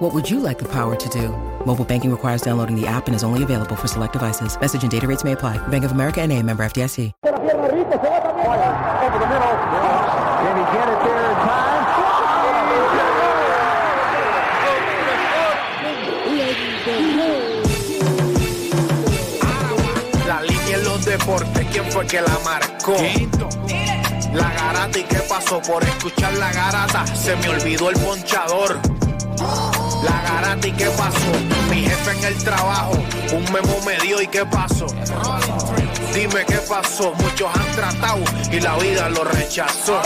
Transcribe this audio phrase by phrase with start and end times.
[0.00, 1.28] What would you like the power to do?
[1.66, 4.58] Mobile banking requires downloading the app and is only available for select devices.
[4.58, 5.58] Message and data rates may apply.
[5.68, 7.12] Bank of America and a member FDIC.
[7.22, 7.42] Over the
[9.28, 9.56] middle.
[10.40, 11.84] Can he get it there in time?
[20.26, 22.96] La línea en los deportes, ¿quién fue que la marcó?
[24.32, 28.80] La garata y qué pasó por escuchar la garata, se me olvidó el ponchador.
[30.02, 31.32] La garata y qué pasó,
[31.70, 32.92] mi jefe en el trabajo,
[33.32, 34.86] un memo me dio y qué pasó.
[36.14, 40.00] Dime qué pasó, muchos han tratado y la vida lo rechazó.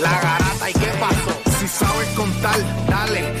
[0.00, 1.58] La garata y qué pasó.
[1.60, 3.40] Si sabes contar, dale,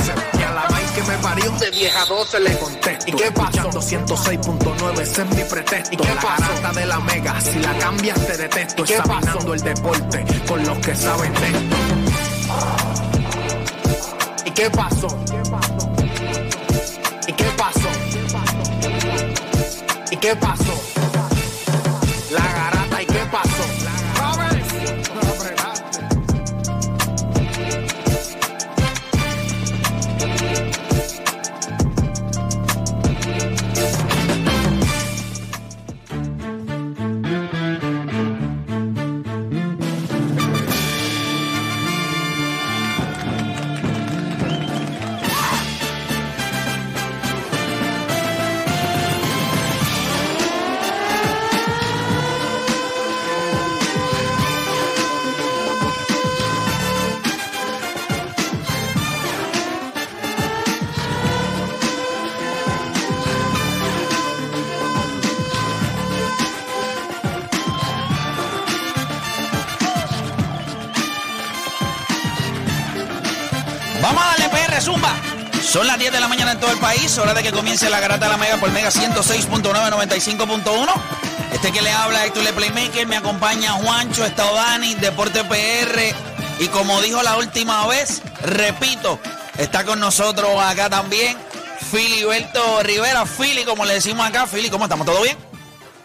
[1.33, 3.05] Parió, de 10 a 12 le contesto.
[3.07, 3.69] ¿Y qué pasó?
[3.69, 5.93] 106.9, ese es mi pretexto.
[5.93, 8.83] ¿Y qué la garata de la mega, si la cambias te detesto.
[8.83, 11.75] Examinando el deporte con los que saben de esto.
[14.45, 15.07] ¿Y qué pasó?
[17.27, 17.89] ¿Y qué pasó?
[20.11, 20.91] ¿Y qué pasó?
[20.95, 21.00] La
[74.13, 75.15] Vamos a darle PR Zumba.
[75.63, 77.17] Son las 10 de la mañana en todo el país.
[77.17, 80.93] Hora de que comience la garata de la Mega por Mega 106.9, 95.1.
[81.53, 83.07] Este que le habla Héctor Le Playmaker.
[83.07, 86.13] Me acompaña Juancho, está Dani, Deporte PR.
[86.59, 89.17] Y como dijo la última vez, repito,
[89.57, 91.37] está con nosotros acá también
[91.89, 93.25] Filiberto Rivera.
[93.25, 94.45] Fili, como le decimos acá.
[94.45, 95.05] Fili, ¿cómo estamos?
[95.05, 95.37] ¿Todo bien?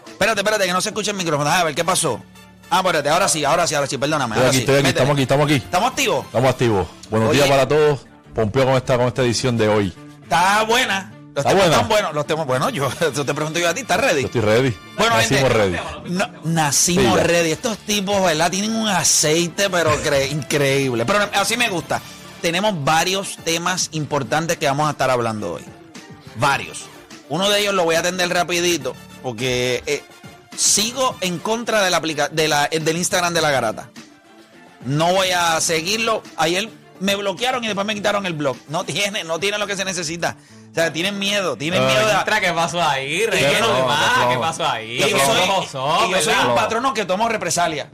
[0.07, 1.49] Espérate, espérate, que no se escuche el micrófono.
[1.49, 2.21] A ver, ¿qué pasó?
[2.69, 4.35] Ah, espérate, ahora sí, ahora sí, ahora sí, perdóname.
[4.35, 4.63] Estoy ahora aquí, sí.
[4.63, 5.55] estoy aquí, estamos aquí, estamos aquí.
[5.55, 6.25] ¿Estamos activos?
[6.25, 6.87] Estamos activos.
[7.09, 7.37] Buenos Oye.
[7.37, 7.99] días para todos.
[8.33, 9.93] Pompeo, ¿cómo está con esta edición de hoy?
[10.23, 11.13] Está buena.
[11.33, 11.75] Los ¿Está temas buena?
[11.75, 12.13] están buenos.
[12.13, 12.89] Los temas, bueno, yo
[13.25, 14.21] te pregunto yo a ti, ¿estás ready?
[14.21, 14.75] Yo estoy ready.
[14.97, 15.77] Bueno, Nacimos gente, ready.
[16.09, 17.51] No, nacimos Sí, ready.
[17.51, 18.51] Estos tipos, ¿verdad?
[18.51, 21.05] Tienen un aceite, pero cre- increíble.
[21.05, 22.01] Pero así me gusta.
[22.41, 25.63] Tenemos varios temas importantes que vamos a estar hablando hoy.
[26.35, 26.83] Varios.
[27.29, 30.03] Uno de ellos lo voy a atender rapidito porque eh,
[30.57, 32.01] sigo en contra de la
[32.31, 33.89] de la, del Instagram de la garata.
[34.85, 36.23] No voy a seguirlo.
[36.35, 36.69] Ayer
[36.99, 38.57] me bloquearon y después me quitaron el blog.
[38.67, 40.35] No tiene, no tiene lo que se necesita.
[40.77, 41.87] O sea, tienen miedo, tienen Ay.
[41.87, 42.39] miedo de...
[42.39, 43.25] ¿qué pasó ahí?
[43.31, 44.29] Qué más, qué flojo.
[44.29, 44.91] ¿qué pasó ahí?
[44.91, 47.89] Y yo ¿Qué soy, pasó, y yo soy un patrono que tomo represalia.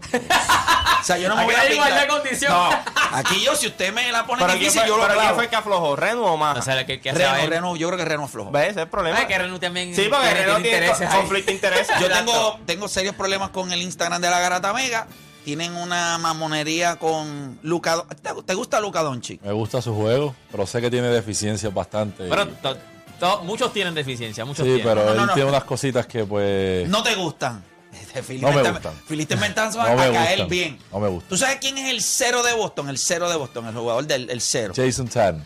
[1.00, 2.52] o sea, yo no me Aquí voy a igualdad condición.
[2.52, 2.70] No,
[3.14, 5.22] aquí yo, si usted me la pone Pero ¿quién difícil, fue, yo lo pero ¿quién
[5.24, 5.36] clavo.
[5.36, 5.96] fue el que aflojó?
[5.96, 6.58] ¿Renu o más?
[6.58, 7.50] No sé qué, qué hace Reno, a ver.
[7.52, 8.52] Reno, yo creo que Reno es flojo.
[8.52, 8.64] ¿Ves?
[8.64, 9.18] Ese es el problema.
[9.18, 12.00] Ay, que Renu también Sí, porque tiene- Renu tiene tiene intereses conflicto de intereses.
[12.02, 15.08] Yo tengo, tengo serios problemas con el Instagram de la Garata Mega.
[15.44, 18.04] Tienen una mamonería con Luca.
[18.22, 19.42] ¿Te, te gusta Luca Doncic?
[19.42, 22.28] Me gusta su juego, pero sé que tiene deficiencias bastante.
[22.30, 22.78] Pero to-
[23.20, 24.86] to- muchos tienen deficiencia, muchos sí, tienen.
[24.88, 25.34] pero No, él no, no.
[25.34, 27.64] tiene unas cositas que pues No te gustan.
[27.94, 28.94] Este, No me gustan.
[29.06, 30.48] Filiste no a me caer gustan.
[30.50, 30.80] bien.
[30.92, 31.30] No me gusta.
[31.30, 32.90] ¿Tú sabes quién es el cero de Boston?
[32.90, 34.74] El cero de Boston, el jugador del el cero.
[34.76, 35.46] Jason Tan.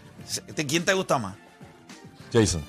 [0.67, 1.35] ¿Quién te gusta más?
[2.31, 2.63] Jason.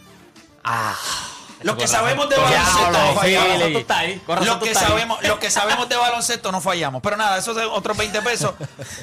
[1.62, 4.58] Los que sabemos de baloncesto no fallamos.
[4.58, 7.02] tú que, sabemos, los que sabemos de baloncesto no fallamos.
[7.02, 8.54] Pero nada, esos son otros 20 pesos.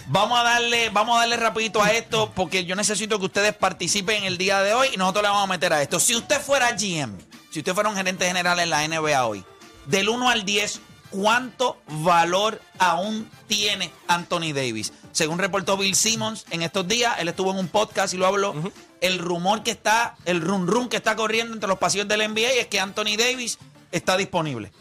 [0.07, 4.23] Vamos a darle, vamos a darle rapidito a esto porque yo necesito que ustedes participen
[4.23, 5.99] el día de hoy y nosotros le vamos a meter a esto.
[5.99, 7.17] Si usted fuera GM,
[7.51, 9.43] si usted fuera un gerente general en la NBA hoy,
[9.85, 14.93] del 1 al 10, cuánto valor aún tiene Anthony Davis.
[15.11, 18.53] Según reportó Bill Simmons en estos días, él estuvo en un podcast y lo habló.
[19.01, 22.51] El rumor que está, el run run que está corriendo entre los pasillos del NBA
[22.59, 23.59] es que Anthony Davis
[23.92, 24.71] está disponible.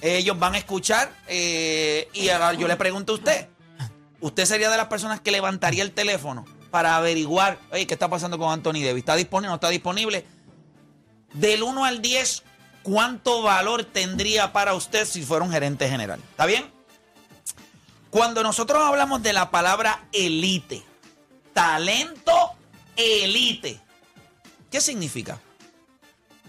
[0.00, 3.48] Ellos van a escuchar eh, y ahora yo le pregunto a usted,
[4.20, 8.38] ¿usted sería de las personas que levantaría el teléfono para averiguar, oye, qué está pasando
[8.38, 8.98] con Anthony Davis?
[8.98, 10.26] ¿Está disponible o no está disponible?
[11.34, 12.42] Del 1 al 10,
[12.82, 16.20] ¿cuánto valor tendría para usted si fuera un gerente general?
[16.30, 16.70] ¿Está bien?
[18.10, 20.82] Cuando nosotros hablamos de la palabra elite,
[21.54, 22.52] talento
[22.96, 23.80] elite,
[24.70, 25.40] ¿qué significa?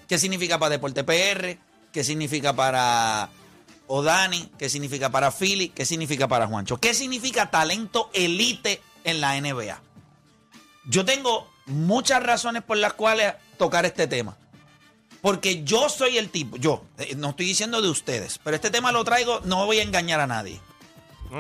[0.07, 1.57] ¿Qué significa para Deporte PR?
[1.91, 3.29] ¿Qué significa para
[3.87, 4.51] Odani?
[4.57, 5.69] ¿Qué significa para Philly?
[5.69, 6.77] ¿Qué significa para Juancho?
[6.79, 9.81] ¿Qué significa talento elite en la NBA?
[10.85, 14.37] Yo tengo muchas razones por las cuales tocar este tema.
[15.21, 18.91] Porque yo soy el tipo, yo, eh, no estoy diciendo de ustedes, pero este tema
[18.91, 20.59] lo traigo, no voy a engañar a nadie.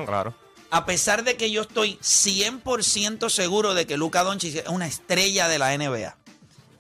[0.05, 0.33] Claro.
[0.73, 5.47] A pesar de que yo estoy 100% seguro de que Luka Doncic es una estrella
[5.47, 6.17] de la NBA.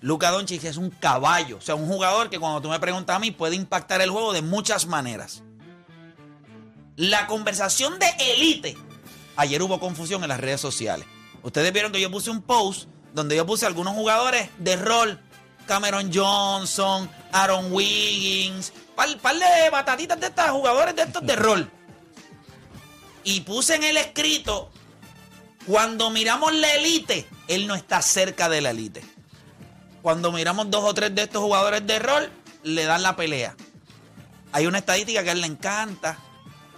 [0.01, 3.19] Luka Doncic es un caballo, o sea, un jugador que cuando tú me preguntas a
[3.19, 5.43] mí puede impactar el juego de muchas maneras.
[6.95, 8.75] La conversación de élite.
[9.35, 11.05] Ayer hubo confusión en las redes sociales.
[11.43, 15.21] Ustedes vieron que yo puse un post donde yo puse algunos jugadores de rol.
[15.67, 21.71] Cameron Johnson, Aaron Wiggins, par, par de batatitas de estos jugadores de estos de rol.
[23.23, 24.71] Y puse en el escrito,
[25.65, 29.03] cuando miramos la élite, él no está cerca de la élite.
[30.01, 32.29] Cuando miramos dos o tres de estos jugadores de rol,
[32.63, 33.55] le dan la pelea.
[34.51, 36.17] Hay una estadística que a él le encanta,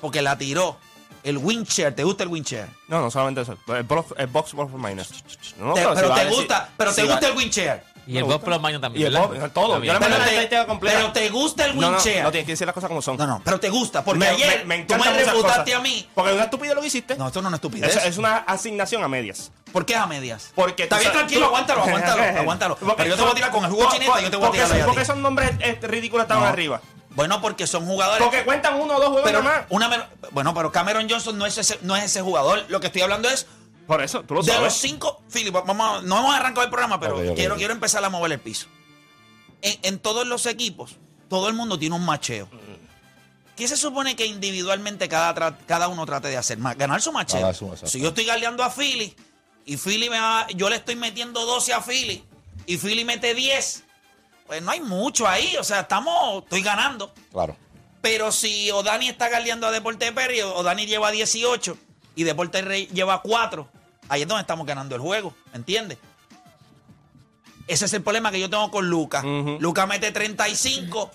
[0.02, 0.78] porque la tiró.
[1.24, 2.68] El windchair, ¿te gusta el windchair?
[2.88, 3.58] No, no solamente eso.
[3.68, 5.10] El, box, el box minus.
[5.58, 7.84] No, pero te decir- gusta, pero si te gusta el windchair.
[8.08, 9.04] Y el Bob Plus Maño también.
[9.04, 9.28] Y el ¿verdad?
[9.30, 9.76] Bob, todo.
[9.76, 10.06] Yo Pero la te,
[10.80, 13.18] pero gusta el No, no, tienes que decir las cosas como son.
[13.18, 16.08] No, no, pero te gusta, porque Me- ayer me, me tú me refutaste a mí.
[16.14, 17.16] Porque es una estupidez lo que hiciste.
[17.16, 17.96] No, esto no es una estupidez.
[17.96, 19.52] Es, es una asignación a medias.
[19.72, 20.52] ¿Por qué a medias?
[20.56, 22.76] Porque Está bien, tranquilo, tú- aguántalo, aguántalo, aguántalo.
[22.78, 24.38] Porque- Pero yo te voy a tirar con el jugo por- chinita y yo te
[24.38, 25.02] voy a tirar son- Porque ti.
[25.04, 26.82] esos nombres este, ridículos estaban arriba.
[27.10, 28.22] Bueno, porque son jugadores.
[28.24, 29.66] Porque cuentan uno o dos juegos pero nada más.
[29.70, 32.66] una bueno, pero Cameron Johnson no es ese, no es ese jugador.
[32.68, 33.48] Lo que estoy hablando es
[33.88, 34.74] Por eso, tú lo de los sabes.
[34.74, 35.22] cinco.
[35.32, 38.40] Philip, vamos, a- no hemos arrancado el programa, pero quiero, quiero empezar a mover el
[38.40, 38.68] piso.
[39.62, 40.96] En, en todos los equipos,
[41.30, 42.50] todo el mundo tiene un macheo.
[43.56, 46.58] ¿Qué se supone que individualmente cada, cada uno trate de hacer?
[46.60, 47.54] Ganar su macheo.
[47.86, 49.16] Si yo estoy galeando a Philly
[49.66, 52.24] y Philly me va- yo le estoy metiendo 12 a Philly
[52.66, 53.84] y Philly mete 10,
[54.48, 55.56] pues no hay mucho ahí.
[55.58, 57.14] O sea, estamos, estoy ganando.
[57.32, 57.56] Claro.
[58.02, 61.78] Pero si Odani está galeando a Deporte Perry, Odani lleva 18
[62.16, 63.68] y Deporte Rey lleva 4,
[64.10, 65.98] ahí es donde estamos ganando el juego, ¿entiendes?
[67.68, 69.20] Ese es el problema que yo tengo con Luca.
[69.20, 69.58] Ujú.
[69.60, 71.10] Luca mete 35,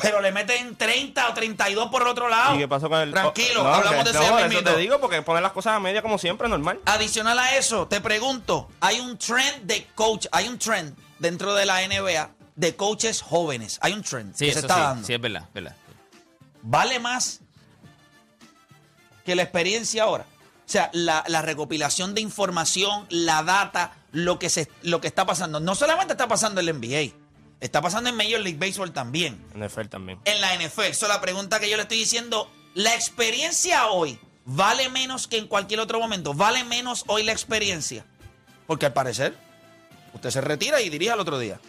[0.00, 2.54] pero le meten 30 o 32 por el otro lado.
[2.54, 3.10] ¿Y qué pasó con el.?
[3.10, 5.80] Tranquilo, oh, no, hablamos que- de no, eso te digo porque poner las cosas a
[5.80, 6.80] media como siempre, normal.
[6.84, 11.66] Adicional a eso, te pregunto, hay un trend de coach, hay un trend dentro de
[11.66, 13.78] la NBA de coaches jóvenes.
[13.82, 15.06] Hay un trend Sí, que se está sí, dando.
[15.08, 15.74] sí, es verdad, verdad.
[16.62, 17.40] vale más
[19.24, 20.24] que la experiencia ahora.
[20.66, 25.26] O sea, la, la recopilación de información, la data, lo que, se, lo que está
[25.26, 25.60] pasando.
[25.60, 27.14] No solamente está pasando en la NBA,
[27.60, 29.44] está pasando en Major League Baseball también.
[29.54, 30.20] NFL también.
[30.24, 30.82] En la NFL.
[30.82, 35.46] Eso la pregunta que yo le estoy diciendo, la experiencia hoy vale menos que en
[35.48, 36.34] cualquier otro momento.
[36.34, 38.04] Vale menos hoy la experiencia.
[38.66, 39.36] Porque al parecer,
[40.14, 41.60] usted se retira y dirige al otro día.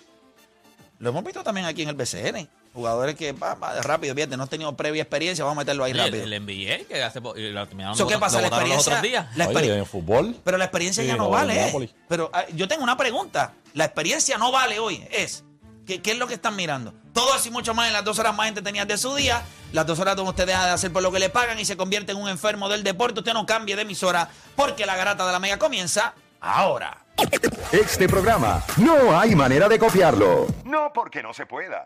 [1.00, 2.48] Lo hemos visto también aquí en el BCN.
[2.76, 5.92] Jugadores que, va, va, rápido, fíjate, no han tenido previa experiencia, vamos a meterlo ahí
[5.94, 6.24] El, rápido.
[6.26, 7.20] el NBA, que hace.
[7.38, 8.36] y lo terminaron- ¿Eso qué pasa?
[8.38, 8.92] lo La los experiencia.
[8.94, 9.28] otros días.
[9.38, 10.36] La Oye, experi- en fútbol.
[10.44, 11.70] pero la experiencia Sí, ya no no, vale.
[11.70, 11.90] Eh.
[12.10, 13.54] Pero ah, yo tengo una pregunta.
[13.74, 15.08] La experiencia no vale hoy.
[15.10, 15.46] Es,
[15.88, 16.94] ¿qué, qué es lo que están mirando?
[17.14, 19.42] Todo eso y mucho más en las dos horas más entretenidas de su día.
[19.72, 21.78] Las dos horas donde usted deja de hacer por lo que le pagan y se
[21.78, 23.22] convierte en un enfermo del deporte.
[23.22, 24.28] Usted no cambie de emisora
[24.58, 26.98] porque la garata de la mega comienza ahora.
[27.72, 30.48] Este programa no hay manera de copiarlo.
[30.66, 31.86] No porque no se pueda,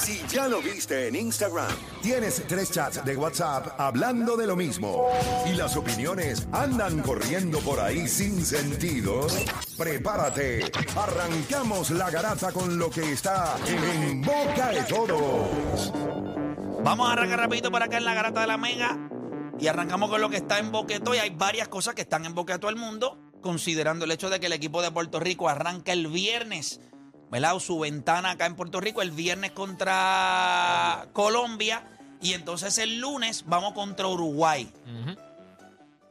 [0.00, 5.06] Si ya lo viste en Instagram, tienes tres chats de WhatsApp hablando de lo mismo
[5.46, 9.26] y las opiniones andan corriendo por ahí sin sentido,
[9.76, 10.72] prepárate.
[10.96, 15.92] Arrancamos la garata con lo que está en boca de todos.
[16.82, 18.98] Vamos a arrancar rapidito por acá en la garata de la mega.
[19.58, 21.14] Y arrancamos con lo que está en boqueto.
[21.14, 24.46] Y hay varias cosas que están en todo el mundo, considerando el hecho de que
[24.46, 26.80] el equipo de Puerto Rico arranca el viernes.
[27.30, 27.58] ¿Verdad?
[27.60, 31.84] Su ventana acá en Puerto Rico el viernes contra Colombia.
[32.20, 34.70] Y entonces el lunes vamos contra Uruguay.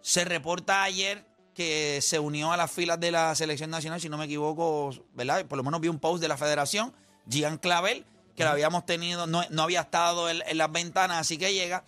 [0.02, 4.18] Se reporta ayer que se unió a las filas de la selección nacional, si no
[4.18, 5.46] me equivoco, ¿verdad?
[5.46, 6.94] Por lo menos vi un post de la federación,
[7.30, 11.38] Gian Clavel, que lo habíamos tenido, no, no había estado en, en las ventanas, así
[11.38, 11.84] que llega.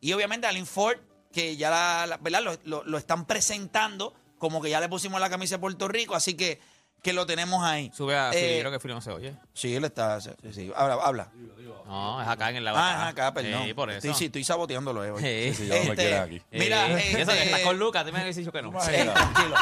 [0.00, 0.98] Y obviamente Alin Ford,
[1.32, 2.42] que ya la, la- ¿verdad?
[2.42, 6.14] Lo, lo- lo están presentando, como que ya le pusimos la camisa de Puerto Rico,
[6.14, 6.60] así que,
[7.02, 7.90] que lo tenemos ahí.
[7.94, 9.34] Sube a Eh, creo que Philly no se oye.
[9.54, 10.20] Sí, él está.
[10.20, 11.28] Sí, sí, habla, habla.
[11.86, 12.76] No, es acá en el lado.
[12.80, 13.62] Ah, es acá, perdón.
[13.64, 13.98] Sí, por eso.
[13.98, 15.04] Estoy, sí, estoy saboteándolo.
[15.04, 15.22] eh, hoy.
[15.22, 15.54] Sí.
[15.54, 16.42] Sí, ya no me Este, quieren aquí.
[16.50, 18.72] Mira, Eh, eso que este- estás con Lucas, te me habías dicho que no.
[18.80, 19.54] Sí, tranquilo.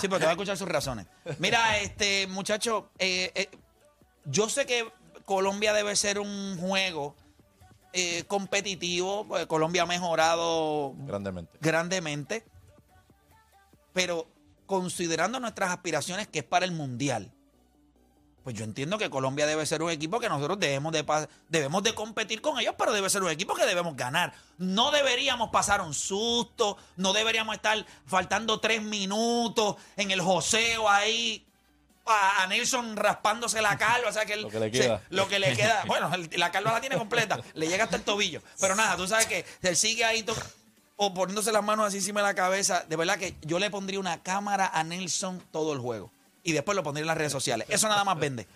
[0.00, 1.06] Sí, pero te voy a escuchar sus razones.
[1.38, 3.48] Mira, este muchacho, eh, eh,
[4.24, 4.90] yo sé que
[5.24, 7.14] Colombia debe ser un juego
[7.92, 9.24] eh, competitivo.
[9.28, 11.56] porque Colombia ha mejorado Grandemente.
[11.60, 12.44] grandemente.
[13.92, 14.26] Pero
[14.66, 17.30] considerando nuestras aspiraciones que es para el Mundial,
[18.42, 21.02] pues yo entiendo que Colombia debe ser un equipo que nosotros debemos de,
[21.48, 24.34] debemos de competir con ellos, pero debe ser un equipo que debemos ganar.
[24.58, 31.46] No deberíamos pasar un susto, no deberíamos estar faltando tres minutos en el joseo ahí.
[32.06, 35.02] A, a Nelson raspándose la calva, o sea que él- Lo que le se- queda.
[35.08, 38.42] lo que le queda, bueno, la calva la tiene completa, le llega hasta el tobillo.
[38.60, 40.22] Pero nada, tú sabes que él sigue ahí
[40.96, 42.84] o poniéndose las manos así encima de la cabeza.
[42.88, 46.12] De verdad que yo le pondría una cámara a Nelson todo el juego.
[46.42, 47.66] Y después lo pondría en las redes sociales.
[47.70, 48.46] Eso nada más vende.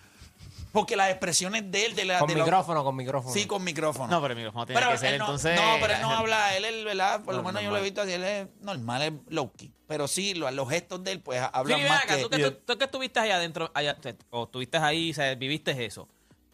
[0.71, 2.19] Porque las expresiones de él, de la.
[2.19, 3.33] Con de micrófono, con micrófono.
[3.33, 4.07] Sí, con micrófono.
[4.07, 5.59] No, pero el micrófono tiene Pero que ser él no, entonces.
[5.59, 7.23] no, pero él no habla, él es, ¿verdad?
[7.23, 9.71] Por lo No, menos yo lo he visto así, él es normal, es low key.
[9.87, 12.21] Pero sí, lo- los gestos de él, pues hablan ven más acá, que.
[12.21, 13.97] tú, que, tú, tú que estuviste allá adentro, allá,
[14.29, 16.07] o estuviste ahí, o sea, viviste eso.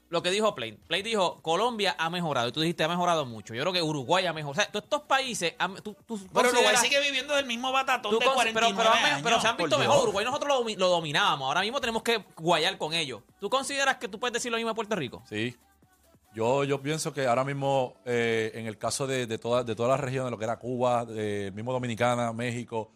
[0.10, 0.74] Lo que dijo Play.
[0.74, 2.48] Play dijo, Colombia ha mejorado.
[2.48, 3.56] Y tú dijiste, ha mejorado mucho.
[3.56, 4.52] Yo creo que Uruguay ha mejorado.
[4.62, 8.12] O sea, todos estos países, han- tú, tú Pero Uruguay sigue viviendo del mismo batatón
[8.20, 9.22] de cons- 49 pero, pero, han- años.
[9.24, 9.88] pero se han visto Dios.
[9.88, 10.04] mejor.
[10.04, 11.48] Uruguay nosotros lo, lo dominábamos.
[11.48, 13.24] Ahora mismo tenemos que guayar con ellos.
[13.40, 15.24] ¿Tú consideras que tú puedes decir lo mismo de Puerto Rico?
[15.28, 15.56] Sí.
[16.36, 19.90] Yo, yo pienso que ahora mismo, eh, en el caso de, de, toda- de todas
[19.92, 22.92] las regiones, lo que era Cuba, de, mismo Dominicana, México,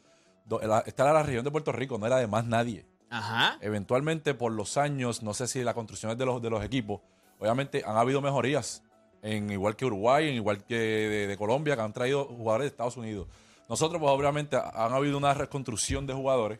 [0.46, 2.86] do- la- esta era la región de Puerto Rico, no era de más nadie.
[3.10, 3.58] Ajá.
[3.62, 7.02] Eventualmente, por los años, no sé si las construcciones de los, de los equipos,
[7.40, 8.84] obviamente han habido mejorías,
[9.22, 12.70] en igual que Uruguay, en igual que de, de Colombia, que han traído jugadores de
[12.70, 13.28] Estados Unidos.
[13.68, 16.60] Nosotros, pues obviamente, han habido una reconstrucción de jugadores.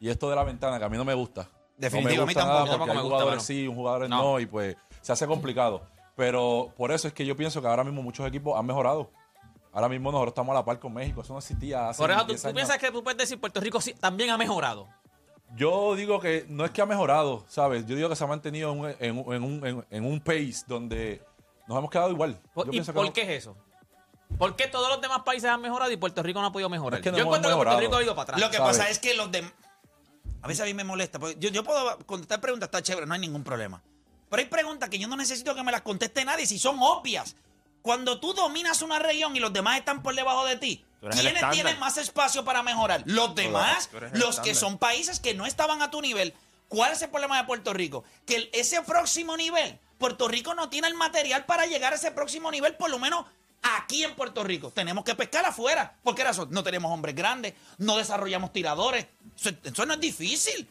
[0.00, 1.48] Y esto de la ventana, que a mí no me gusta.
[1.78, 3.46] Definitivo, a no mí me gusta tampoco, nada tampoco porque me hay gusta, jugadores mano.
[3.46, 4.22] sí, un jugadores No.
[4.22, 4.40] no.
[4.40, 5.82] y pues se hace complicado.
[6.14, 9.10] Pero por eso es que yo pienso que ahora mismo muchos equipos han mejorado.
[9.72, 11.20] Ahora mismo nosotros estamos a la par con México.
[11.20, 12.54] Eso no existía hace Por eso, ¿tú, 10 tú años.
[12.56, 14.88] piensas que tú puedes decir Puerto Rico sí, también ha mejorado?
[15.54, 17.86] Yo digo que no es que ha mejorado, ¿sabes?
[17.86, 20.20] Yo digo que se ha mantenido en un, en un- en un- en- en un
[20.20, 21.22] pace donde
[21.68, 22.38] nos hemos quedado igual.
[22.52, 23.56] ¿Por- Yo ¿Y pienso que por no- qué es eso?
[24.38, 26.98] ¿Por qué todos los demás países han mejorado y Puerto Rico no ha podido mejorar?
[26.98, 27.80] Es que no Yo hemos encuentro que Puerto mejorado.
[27.88, 28.40] Rico ha ido para atrás.
[28.40, 28.76] Lo que ¿sabes?
[28.78, 29.52] pasa es que los demás.
[30.42, 31.18] A veces a mí me molesta.
[31.18, 33.82] porque yo, yo puedo contestar preguntas, está chévere, no hay ningún problema.
[34.28, 37.36] Pero hay preguntas que yo no necesito que me las conteste nadie si son obvias.
[37.82, 40.84] Cuando tú dominas una región y los demás están por debajo de ti,
[41.14, 43.02] ¿quiénes tienen más espacio para mejorar?
[43.06, 46.34] Los demás, los que son países que no estaban a tu nivel.
[46.68, 48.04] ¿Cuál es el problema de Puerto Rico?
[48.26, 52.10] Que el- ese próximo nivel, Puerto Rico no tiene el material para llegar a ese
[52.10, 53.24] próximo nivel, por lo menos
[53.62, 54.70] aquí en Puerto Rico.
[54.70, 55.94] Tenemos que pescar afuera.
[56.02, 56.48] ¿Por qué razón?
[56.50, 59.06] No tenemos hombres grandes, no desarrollamos tiradores.
[59.38, 60.68] Eso, eso no es difícil.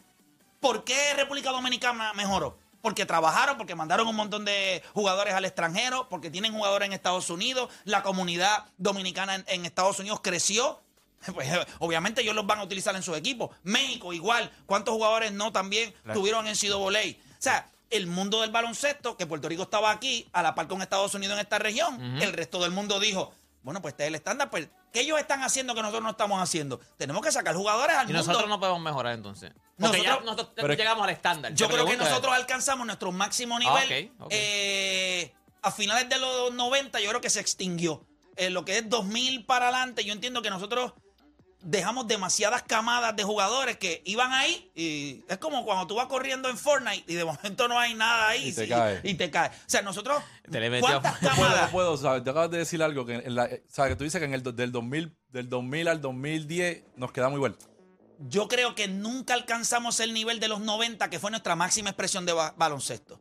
[0.60, 2.58] ¿Por qué República Dominicana mejoró?
[2.82, 7.30] Porque trabajaron, porque mandaron un montón de jugadores al extranjero, porque tienen jugadores en Estados
[7.30, 10.80] Unidos, la comunidad dominicana en, en Estados Unidos creció.
[11.34, 11.48] Pues,
[11.80, 13.50] obviamente ellos los van a utilizar en su equipo.
[13.64, 14.52] México igual.
[14.66, 17.20] ¿Cuántos jugadores no también tuvieron en Sido Voley?
[17.32, 20.82] O sea, el mundo del baloncesto, que Puerto Rico estaba aquí, a la par con
[20.82, 23.32] Estados Unidos en esta región, el resto del mundo dijo,
[23.66, 26.40] bueno, pues este es el estándar, pues, ¿qué ellos están haciendo que nosotros no estamos
[26.40, 26.78] haciendo?
[26.96, 28.24] Tenemos que sacar jugadores al Y mundo.
[28.24, 29.50] nosotros no podemos mejorar entonces.
[29.76, 31.52] Porque ya Nosotros- nosotros Pero llegamos al estándar.
[31.52, 34.12] Yo creo que nosotros alcanzamos nuestro máximo Ah, nivel.
[34.30, 38.06] eh, a finales de los 90 yo creo que se extinguió.
[38.36, 40.92] Eh, lo que es 2000 para adelante, yo entiendo que nosotros
[41.68, 46.48] dejamos demasiadas camadas de jugadores que iban ahí y es como cuando tú vas corriendo
[46.48, 49.00] en Fortnite y de momento no hay nada ahí Y te sí, cae.
[49.02, 49.48] y te cae.
[49.48, 51.70] O sea, nosotros Te le metió- ¿cuántas No puedo, no camadas?
[51.72, 52.22] puedo, ¿sabes?
[52.24, 53.90] Te acabas de decir algo que en la, eh, ¿sabes?
[53.92, 57.56] Que tú dices que en el del 2000, del 2000 al 2010 nos quedamos igual.
[58.20, 62.24] Yo creo que nunca alcanzamos el nivel de los 90, que fue nuestra máxima expresión
[62.24, 63.20] de ba- baloncesto.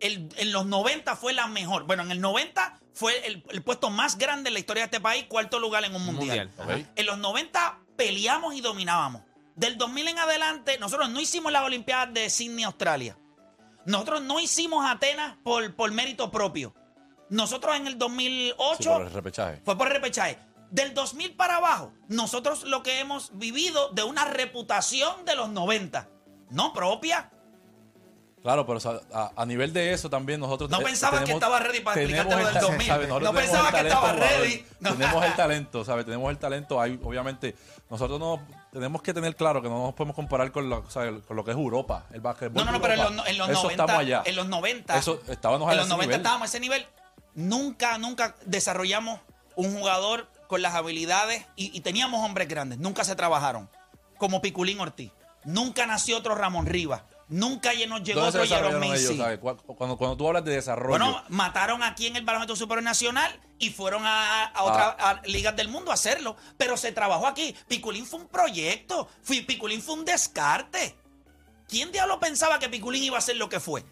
[0.00, 1.84] El- en los 90 fue la mejor.
[1.84, 5.00] Bueno, en el 90 fue el, el puesto más grande en la historia de este
[5.00, 6.50] país, cuarto lugar en un mundial.
[6.96, 9.22] En los 90 peleamos y dominábamos.
[9.56, 13.16] Del 2000 en adelante, nosotros no hicimos las Olimpiadas de Sydney, Australia.
[13.84, 16.74] Nosotros no hicimos Atenas por, por mérito propio.
[17.28, 19.60] Nosotros en el 2008 Sí, por el repechaje.
[19.64, 20.38] fue por repechaje.
[20.70, 26.08] Del 2000 para abajo, nosotros lo que hemos vivido de una reputación de los 90,
[26.50, 27.30] no propia.
[28.42, 31.32] Claro, pero o sea, a, a nivel de eso también nosotros No te- pensabas que
[31.32, 32.86] estaba ready para explicarte lo el del ta- 2000.
[32.86, 33.08] ¿sabes?
[33.08, 34.66] Nosotros No tenemos pensaba el que estaba ready.
[34.80, 34.92] No.
[34.96, 36.04] Tenemos el talento, ¿sabes?
[36.06, 36.80] Tenemos el talento.
[36.80, 37.54] Hay, obviamente,
[37.90, 38.40] nosotros no
[38.72, 41.22] tenemos que tener claro que no nos podemos comparar con lo, ¿sabes?
[41.26, 42.54] con lo que es Europa, el básquetbol.
[42.54, 44.22] No, no, no, pero en los, en los Eso 90, estamos allá.
[44.24, 46.20] en los 90, Eso, estábamos a en los ese 90 nivel.
[46.20, 46.86] estábamos a ese nivel.
[47.34, 49.20] Nunca, nunca desarrollamos
[49.54, 52.78] un jugador con las habilidades y, y teníamos hombres grandes.
[52.78, 53.68] Nunca se trabajaron.
[54.16, 55.12] Como Piculín Ortiz.
[55.44, 57.02] Nunca nació otro Ramón Rivas.
[57.30, 59.38] Nunca nos llegó ¿Dónde se otro ellos, Macy.
[59.38, 63.70] Cuando, cuando tú hablas de desarrollo, Bueno, mataron aquí en el baloncesto superior nacional y
[63.70, 66.36] fueron a, a otras a ligas del mundo a hacerlo.
[66.58, 67.54] Pero se trabajó aquí.
[67.68, 69.08] Piculín fue un proyecto.
[69.46, 70.96] Piculín fue un descarte.
[71.68, 73.84] ¿Quién diablo pensaba que Piculín iba a ser lo que fue?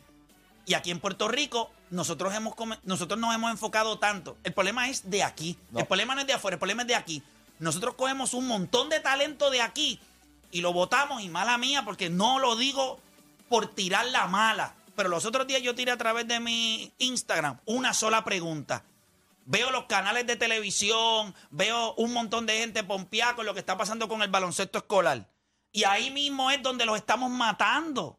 [0.66, 4.36] Y aquí en Puerto Rico, nosotros, hemos, nosotros nos hemos enfocado tanto.
[4.42, 5.56] El problema es de aquí.
[5.70, 5.78] No.
[5.78, 7.22] El problema no es de afuera, el problema es de aquí.
[7.60, 10.00] Nosotros cogemos un montón de talento de aquí
[10.50, 13.00] y lo votamos, y mala mía, porque no lo digo
[13.48, 14.74] por tirar la mala.
[14.94, 18.84] Pero los otros días yo tiré a través de mi Instagram una sola pregunta.
[19.44, 23.78] Veo los canales de televisión, veo un montón de gente pompeada con lo que está
[23.78, 25.26] pasando con el baloncesto escolar.
[25.72, 28.18] Y ahí mismo es donde los estamos matando.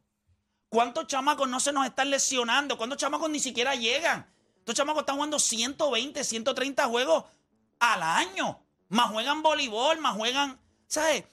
[0.69, 2.77] ¿Cuántos chamacos no se nos están lesionando?
[2.77, 4.31] ¿Cuántos chamacos ni siquiera llegan?
[4.59, 7.25] Estos chamacos están jugando 120, 130 juegos
[7.79, 8.59] al año.
[8.89, 10.59] Más juegan voleibol, más juegan.
[10.87, 11.25] ¿Sabes?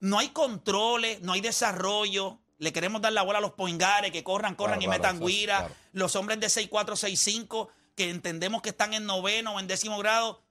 [0.00, 2.38] No hay controles, no hay desarrollo.
[2.58, 5.26] Le queremos dar la bola a los poingares que corran, corran Claro, y claro, metan
[5.26, 5.58] guira.
[5.58, 5.74] claro.
[5.92, 10.42] Los hombres de 6'4, 6'5, que entendemos que están en noveno o en décimo grado.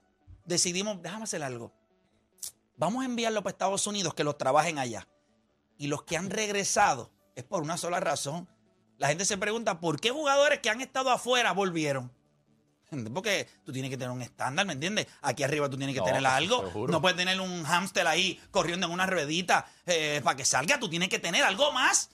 [0.45, 1.73] Decidimos, déjame hacer algo.
[2.77, 5.07] Vamos a enviarlo para Estados Unidos que los trabajen allá.
[5.77, 8.47] Y los que han regresado es por una sola razón.
[8.97, 12.11] La gente se pregunta, ¿por qué jugadores que han estado afuera volvieron?
[13.13, 15.08] Porque tú tienes que tener un estándar, ¿me entiendes?
[15.22, 16.88] Aquí arriba tú tienes que No, tener algo.
[16.88, 20.79] No puedes tener un hámster ahí corriendo en una ruedita eh, para que salga.
[20.79, 22.12] Tú tienes que tener algo más.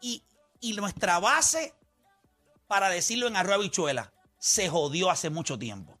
[0.00, 0.22] Y,
[0.60, 1.74] y nuestra base,
[2.66, 5.98] para decirlo en arroz bichuela, se jodió hace mucho tiempo.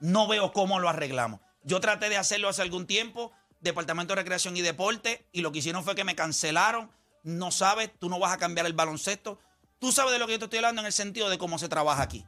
[0.00, 1.40] No veo cómo lo arreglamos.
[1.62, 5.58] Yo traté de hacerlo hace algún tiempo, Departamento de Recreación y Deporte, y lo que
[5.58, 6.90] hicieron fue que me cancelaron.
[7.22, 9.38] No sabes, tú no vas a cambiar el baloncesto.
[9.78, 11.68] Tú sabes de lo que yo te estoy hablando en el sentido de cómo se
[11.68, 12.26] trabaja aquí.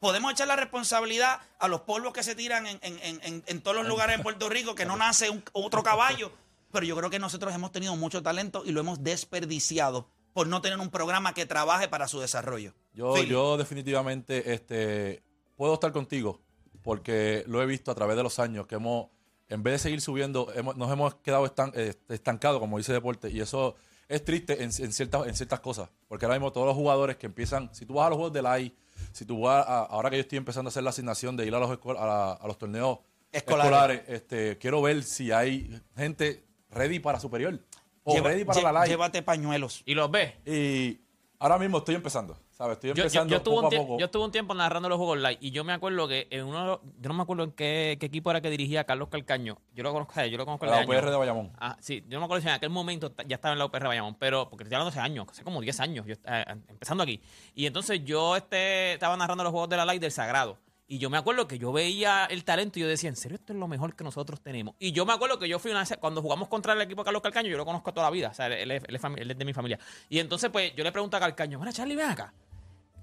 [0.00, 3.60] Podemos echar la responsabilidad a los polvos que se tiran en, en- en- en- en
[3.60, 6.32] todos los lugares de Puerto Rico, que no nace un- otro caballo.
[6.72, 10.62] Pero yo creo que nosotros hemos tenido mucho talento y lo hemos desperdiciado por no
[10.62, 12.72] tener un programa que trabaje para su desarrollo.
[12.94, 15.22] Yo, yo definitivamente este,
[15.56, 16.40] puedo estar contigo
[16.82, 19.08] porque lo he visto a través de los años que hemos,
[19.50, 23.28] en vez de seguir subiendo, hemos- nos hemos quedado estan- eh, estancados, como dice Deporte,
[23.30, 23.74] y eso
[24.08, 27.26] es triste en, en ciertas, en ciertas cosas, porque ahora mismo todos los jugadores que
[27.26, 28.74] empiezan, si tú vas a los juegos de la I,
[29.12, 31.54] si tú vas a- ahora que yo estoy empezando a hacer la asignación de ir
[31.54, 32.98] a los, a, la- a los torneos
[33.32, 33.70] Escolares.
[34.00, 37.60] escolares, este, quiero ver si hay gente ready para superior
[38.04, 38.88] o Lleva- ready para lle- la LAI.
[38.88, 39.82] Llévate pañuelos.
[39.86, 40.34] Y los ves.
[40.46, 41.00] Y
[41.40, 42.74] ahora mismo estoy empezando, ¿sabes?
[42.76, 43.98] Estoy Yo, yo, empezando yo estuve poco un a poco.
[43.98, 46.60] yo estuve un tiempo narrando los juegos live y yo me acuerdo que en uno,
[46.60, 49.58] de los- yo no me acuerdo en qué, qué equipo era que dirigía Carlos Calcaño.
[49.74, 51.50] Yo lo conozco, yo lo conozco la UPR de Bayamón.
[51.58, 53.80] Ah, sí, yo no me acuerdo si en aquel momento ya estaba en la UPR
[53.82, 57.02] de Bayamón, pero porque estoy hablando hace años, hace como 10 años, yo, eh, empezando
[57.02, 57.20] aquí.
[57.54, 60.58] Y entonces yo este, estaba narrando los juegos de la Light del Sagrado.
[60.92, 63.52] Y yo me acuerdo que yo veía el talento y yo decía, en serio, esto
[63.52, 64.74] es lo mejor que nosotros tenemos.
[64.80, 67.04] Y yo me acuerdo que yo fui una vez- cuando jugamos contra el equipo de
[67.04, 69.20] Carlos Calcaño, yo lo conozco toda la vida, o sea, él, es- él es, fami-
[69.20, 69.78] él es de mi familia.
[70.08, 72.34] Y entonces, pues, yo le pregunto a Calcaño, mira, Charlie, ven acá.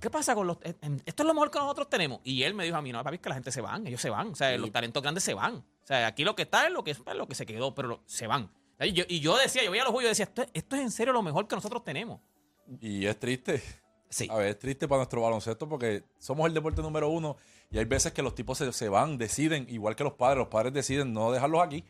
[0.02, 0.58] ¿Qué pasa con los.?
[0.63, 2.19] eh, Esto es lo mejor que nosotros tenemos.
[2.26, 4.02] Y él me dijo a mí, no, papi, es que la gente se van, ellos
[4.02, 4.28] se van.
[4.32, 5.56] O sea, los talentos grandes se van.
[5.56, 7.88] O sea, aquí lo que está es lo que, es lo que se quedó, pero
[7.88, 8.52] lo- se van.
[8.82, 10.91] Y yo, y yo decía, yo veía los juegos y decía, esto, esto es en
[10.91, 12.19] serio lo mejor que nosotros tenemos.
[12.82, 13.63] Y es triste.
[14.10, 14.28] Sí.
[14.32, 17.36] A ver, es triste para nuestro baloncesto porque somos el deporte número uno
[17.69, 20.38] y hay veces que los tipos se, se van, deciden, igual que los padres.
[20.39, 21.84] Los padres deciden no dejarlos aquí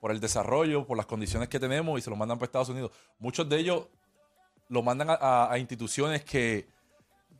[0.00, 2.90] por el desarrollo, por las condiciones que tenemos y se los mandan para Estados Unidos.
[3.18, 3.86] Muchos de ellos
[4.68, 6.66] lo mandan a, a- a instituciones que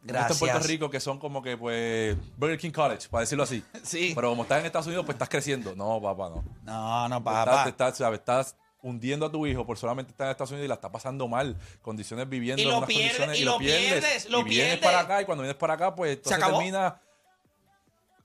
[0.07, 0.59] están en Puerto.
[0.69, 3.63] Rico, que son como que, pues, Burger King College, para decirlo así.
[3.83, 4.13] Sí.
[4.15, 5.75] Pero como estás en Estados Unidos, pues estás creciendo.
[5.75, 6.45] No, papá, no.
[6.63, 7.65] No, no, papá.
[7.65, 10.91] te estás, hundiendo a tu hijo por solamente estar en Estados Unidos y la está
[10.91, 14.45] pasando mal, condiciones viviendo Y en lo unas pierdes, condiciones y lo pierdes, lo y
[14.45, 14.85] vienes pierdes.
[14.85, 16.99] para acá y cuando vienes para acá, pues entonces termina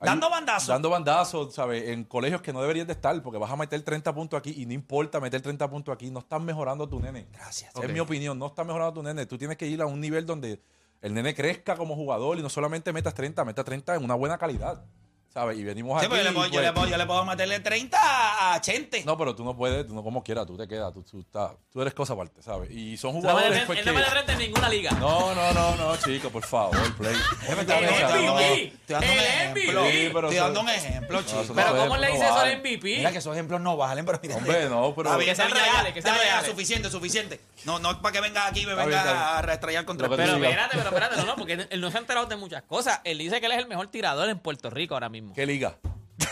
[0.06, 0.68] Dando bandazos.
[0.68, 1.90] Dando bandazos, ¿sabes?
[1.90, 4.66] En colegios que no deberías de estar porque vas a meter 30 puntos aquí y
[4.66, 7.28] no importa meter 30 puntos aquí, no estás mejorando a tu nene.
[7.32, 7.74] Gracias.
[7.76, 9.26] Es mi opinión, no estás mejorando a tu nene.
[9.26, 10.62] Tú tienes que ir a un nivel donde
[11.02, 14.38] el nene crezca como jugador y no solamente metas 30, metas 30 en una buena
[14.38, 14.84] calidad.
[15.36, 15.58] ¿Sabes?
[15.60, 16.16] Y venimos Sí, aquí.
[16.16, 18.62] pero yo, le puedo, y yo, le pues- puedo, yo le puedo meterle 30 a
[18.62, 19.04] Chente.
[19.04, 21.52] No, pero tú no puedes, tú no como quieras, tú te quedas, tú, tú, estás-
[21.74, 22.72] tú eres cosa aparte, ¿sabes?
[22.72, 24.92] Y son Él no me jugadores pues, él no me frente en ninguna liga.
[24.92, 27.14] No, no, no, no, chico, por favor, play.
[27.50, 29.82] El estar- estoy dando un- MVP, estoy dando un el ejemplo.
[29.82, 29.92] MVP.
[29.92, 31.44] Sí, pero Estoy eso- dando un ejemplo, No, chico.
[31.50, 32.96] no Pero ¿cómo le no dice eso al MVP?
[32.98, 34.36] Mira que esos ejemplos no valen, pero mira.
[34.38, 36.50] Hombre, no, pero- Que sean reales, que sean reales.
[36.50, 37.42] suficiente, suficiente.
[37.66, 40.34] No, no es para que venga aquí y me venga a reestrellar contra el Pero
[40.38, 43.02] espérate, pero espérate, no, no, porque él no se ha enterado de muchas cosas.
[43.04, 45.25] Él dice que él es el mejor tirador en Puerto Rico ahora mismo.
[45.34, 45.78] ¿Qué liga?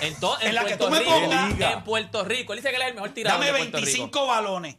[0.02, 1.12] En, to- En en la que Puerto tú me Rico.
[1.12, 1.74] pongas.
[1.74, 2.54] En Puerto Rico.
[2.54, 4.28] Él dice que él es el mejor tirador Dame de Puerto 25 Rico.
[4.28, 4.78] balones.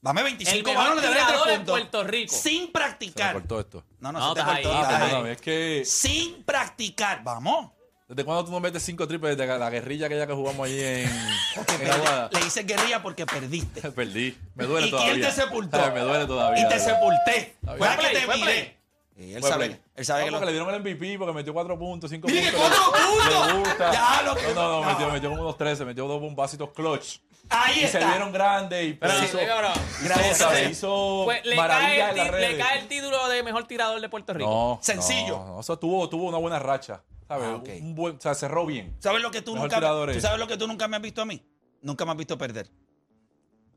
[0.00, 1.80] Dame 25 El mejor balones de tirador tres en puntos.
[1.80, 2.34] Puerto Rico.
[2.34, 3.32] Sin Se me practicar.
[3.32, 3.84] cortó esto.
[4.00, 4.70] No, no, No, se te estás cortó.
[4.72, 5.00] ahí, estás ahí.
[5.08, 7.22] perdóname, es que Sin practicar.
[7.24, 7.70] Vamos.
[8.06, 11.10] ¿desde cuándo tú no metes cinco triples desde la guerrilla aquella que jugamos allí en,
[11.80, 11.90] en.
[11.90, 12.30] Aguada?
[12.32, 13.90] Le hice guerrilla porque perdiste.
[13.92, 14.36] Perdí.
[14.54, 15.12] Me duele ¿Y todavía.
[15.14, 15.82] quién te sepultó?
[15.82, 16.62] Ay, me duele todavía.
[16.64, 17.56] Y te sepulté.
[17.78, 18.44] Fue a que play, te fue miré.
[18.52, 18.76] play.
[19.16, 20.38] Y él Fue sabe, él sabe No, que lo...
[20.38, 22.60] porque le dieron el MVP porque metió cuatro puntos, cinco ¡Mire, puntos.
[22.68, 23.46] cuatro puntos!
[23.46, 23.92] Le gusta.
[23.92, 24.86] Ya, lo que- No, no, no, no.
[24.90, 27.18] Metió, metió como unos 13, metió dos bombacitos clutch.
[27.48, 28.08] Ahí Y se está.
[28.10, 30.04] vieron grandes y Pero pues, sí, hizo.
[30.04, 32.50] Gracias, hizo, hizo Pues le cae, el en las ti- redes.
[32.52, 34.50] le cae el título de mejor tirador de Puerto Rico.
[34.50, 35.36] No, Sencillo.
[35.38, 37.02] No, no, eso tuvo, tuvo una buena racha.
[37.28, 37.46] ¿sabes?
[37.48, 37.68] Ah, ok.
[37.80, 38.96] Un buen, o sea, cerró bien.
[38.98, 41.02] ¿Sabes lo que tú Mejor nunca ¿tú es- sabes lo que tú nunca me has
[41.02, 41.40] visto a mí?
[41.82, 42.68] Nunca me has visto perder.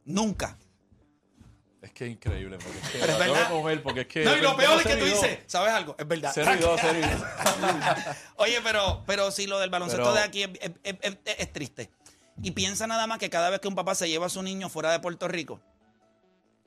[0.06, 0.58] Nunca.
[1.88, 2.58] Es que es increíble.
[2.58, 3.47] Porque es que Pero es la tengo verdad.
[3.50, 4.23] que comer porque es que.
[4.26, 5.95] No, y lo peor es que tú dices, ¿sabes algo?
[5.97, 6.32] Es verdad.
[6.34, 7.21] Cero y dos, cero y dos.
[8.38, 11.54] Oye, pero, pero sí, lo del baloncesto Pero- de aquí es, es- es- es- es
[11.54, 11.89] triste.
[12.43, 14.69] Y piensa nada más que cada vez que un papá se lleva a su niño
[14.69, 15.60] fuera de Puerto Rico,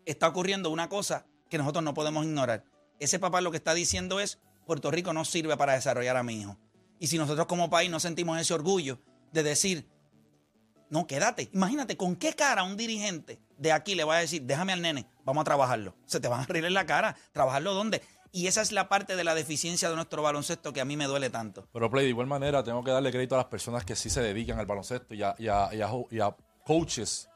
[0.06, 2.64] está ocurriendo una cosa que nosotros no podemos ignorar.
[2.98, 6.40] Ese papá lo que está diciendo es, Puerto Rico no sirve para desarrollar a mi
[6.40, 6.56] hijo.
[6.98, 9.00] Y si nosotros como país no sentimos ese orgullo
[9.33, 9.87] de decir,
[10.90, 11.48] no, quédate.
[11.53, 15.07] Imagínate con qué cara un dirigente de aquí le va a decir, déjame al nene,
[15.24, 15.94] vamos a trabajarlo.
[16.07, 17.16] Se te van a reír en la cara.
[17.33, 18.03] ¿Trabajarlo dónde?
[18.33, 21.07] Y esa es la parte de la deficiencia de nuestro baloncesto que a mí me
[21.07, 21.66] duele tanto.
[21.72, 24.20] Pero, Play, de igual manera, tengo que darle crédito a las personas que sí se
[24.22, 27.29] dedican al baloncesto y a, y a- y a jo- y a coaches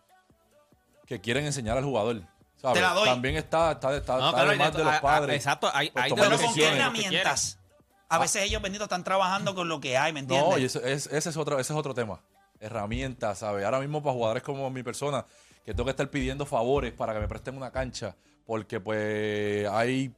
[1.07, 2.23] que quieren enseñar al jugador.
[2.61, 2.77] ¿sabes?
[2.77, 3.09] Te la doy.
[3.09, 5.37] También está, está, está, No, está claro, además de- los a- a- padres.
[5.37, 7.59] exacto, hay- hay Pero con qué herramientas.
[8.09, 10.49] A veces ellos benditos están trabajando con lo que hay, ¿me entiendes?
[10.49, 12.21] No, y eso- es- ese, es otro, ese es otro tema.
[12.61, 13.65] Herramientas, ¿sabes?
[13.65, 15.25] Ahora mismo para jugadores como mi persona,
[15.65, 20.13] que tengo que estar pidiendo favores para que me presten una cancha, porque pues hay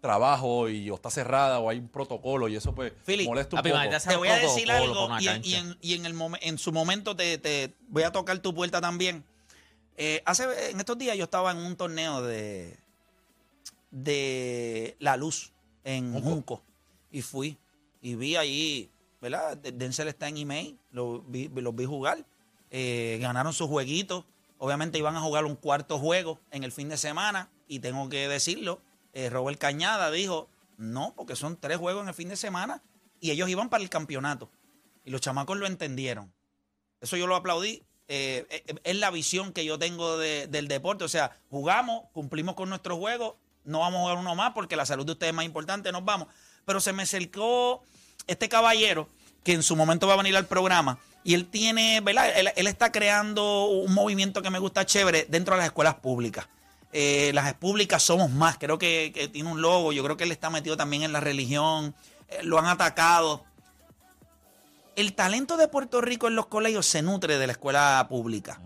[0.00, 3.62] trabajo y o está cerrada o hay un protocolo y eso pues Philly, molesta un
[3.62, 3.98] papi, poco.
[4.10, 5.48] Te voy a decir algo y, en, cancha.
[5.48, 8.54] y en- y en el momen- en su momento te, te voy a tocar tu
[8.54, 9.24] puerta también.
[9.96, 12.76] Eh, hace, en estos días yo estaba en un torneo de,
[13.90, 15.52] de La Luz
[15.84, 16.62] en Junco
[17.10, 17.56] y fui
[18.02, 18.90] y vi allí,
[19.30, 19.56] ¿verdad?
[19.56, 22.24] De- Denzel está en email, lo vi, los vi jugar,
[22.70, 24.24] eh, ganaron sus jueguitos,
[24.58, 28.28] obviamente iban a jugar un cuarto juego en el fin de semana y tengo que
[28.28, 28.80] decirlo,
[29.14, 32.82] eh, Robert Cañada dijo, no, porque son tres juegos en el fin de semana
[33.20, 34.50] y ellos iban para el campeonato
[35.04, 36.32] y los chamacos lo entendieron.
[37.00, 37.82] Eso yo lo aplaudí.
[38.06, 41.04] eh, eh, es la visión que yo tengo de- del deporte.
[41.04, 44.84] O sea, jugamos, cumplimos con nuestro juego, no vamos a jugar uno más porque la
[44.84, 46.28] salud de ustedes es más importante, nos vamos.
[46.66, 47.82] Pero se me acercó
[48.26, 49.08] este caballero
[49.42, 52.30] que en su momento va a venir al programa y él tiene, ¿verdad?
[52.36, 56.46] Él, él está creando un movimiento que me gusta chévere dentro de las escuelas públicas.
[56.92, 60.32] Eh, las públicas somos más, creo que, que tiene un logo, yo creo que él
[60.32, 61.94] está metido también en la religión,
[62.28, 63.44] eh, lo han atacado
[64.96, 68.60] el talento de Puerto Rico en los colegios se nutre de la escuela pública.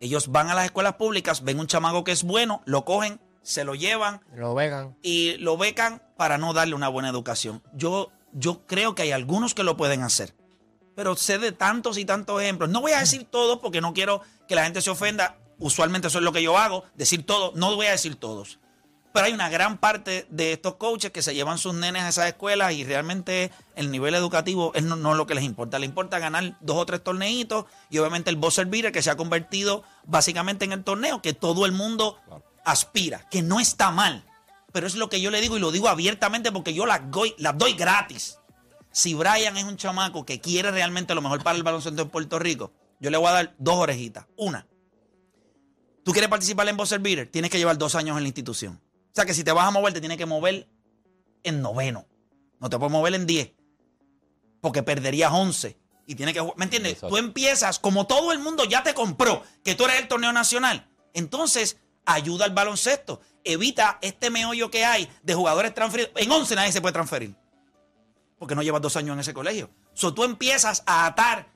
[0.00, 3.64] Ellos van a las escuelas públicas, ven un chamaco que es bueno, lo cogen, se
[3.64, 4.96] lo llevan Lo vegan.
[5.02, 7.62] y lo becan para no darle una buena educación.
[7.72, 10.34] Yo, yo creo que hay algunos que lo pueden hacer,
[10.94, 12.68] pero sé de tantos y tantos ejemplos.
[12.68, 15.38] No voy a decir todos porque no quiero que la gente se ofenda.
[15.58, 17.52] Usualmente eso es lo que yo hago, decir todo.
[17.54, 18.58] No voy a decir todos.
[19.14, 22.26] Pero hay una gran parte de estos coaches que se llevan sus nenes a esas
[22.26, 25.78] escuelas y realmente el nivel educativo es no, no lo que les importa.
[25.78, 29.16] Les importa ganar dos o tres torneitos y obviamente el buzzer beater que se ha
[29.16, 32.18] convertido básicamente en el torneo que todo el mundo
[32.66, 34.22] aspira, que no está mal.
[34.76, 37.34] Pero es lo que yo le digo y lo digo abiertamente porque yo las doy,
[37.38, 38.36] las doy gratis.
[38.92, 42.38] Si Brian es un chamaco que quiere realmente lo mejor para el baloncesto en Puerto
[42.38, 44.26] Rico, yo le voy a dar dos orejitas.
[44.36, 44.66] Una,
[46.04, 48.74] tú quieres participar en Buzzer Beater, tienes que llevar dos años en la institución.
[48.74, 50.68] O sea que si te vas a mover, te tienes que mover
[51.42, 52.06] en noveno.
[52.60, 53.52] No te puedes mover en 10.
[54.60, 55.78] Porque perderías 11.
[56.06, 56.58] Y tienes que jugar.
[56.58, 56.92] ¿Me entiendes?
[56.92, 57.14] Exacto.
[57.14, 60.86] Tú empiezas, como todo el mundo ya te compró, que tú eres el torneo nacional.
[61.14, 63.22] Entonces, ayuda al baloncesto.
[63.46, 66.12] Evita este meollo que hay de jugadores transferidos.
[66.16, 67.34] En 11 nadie se puede transferir.
[68.38, 69.70] Porque no llevas dos años en ese colegio.
[69.94, 71.48] So, tú empiezas a atar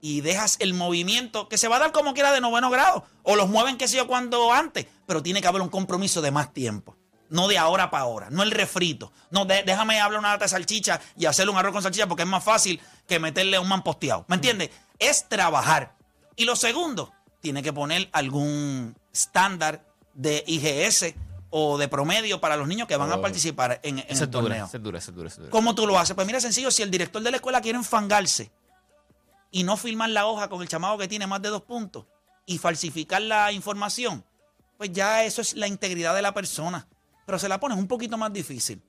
[0.00, 3.04] y dejas el movimiento que se va a dar como quiera de noveno grado.
[3.22, 4.86] O los mueven, qué sé yo, cuando antes.
[5.06, 6.96] Pero tiene que haber un compromiso de más tiempo.
[7.30, 9.12] No de ahora para ahora, no el refrito.
[9.30, 12.28] No, déjame hablar una lata de salchicha y hacerle un arroz con salchicha porque es
[12.28, 14.24] más fácil que meterle un man posteado.
[14.28, 14.70] ¿Me entiendes?
[14.98, 15.96] Es trabajar.
[16.36, 21.14] Y lo segundo, tiene que poner algún estándar de IGS
[21.56, 24.68] o de promedio para los niños que van a participar en, el torneo.
[24.72, 25.50] dura, dura, dura.
[25.50, 26.16] ¿Cómo tú lo haces?
[26.16, 28.50] Pues mira, sencillo, si el director de la escuela quiere enfangarse
[29.52, 32.06] y no firmar la hoja con el chamaco que tiene más de dos puntos
[32.44, 34.24] y falsificar la información,
[34.76, 36.88] pues ya eso es la integridad de la persona.
[37.24, 38.82] Pero se la pones un poquito más difícil.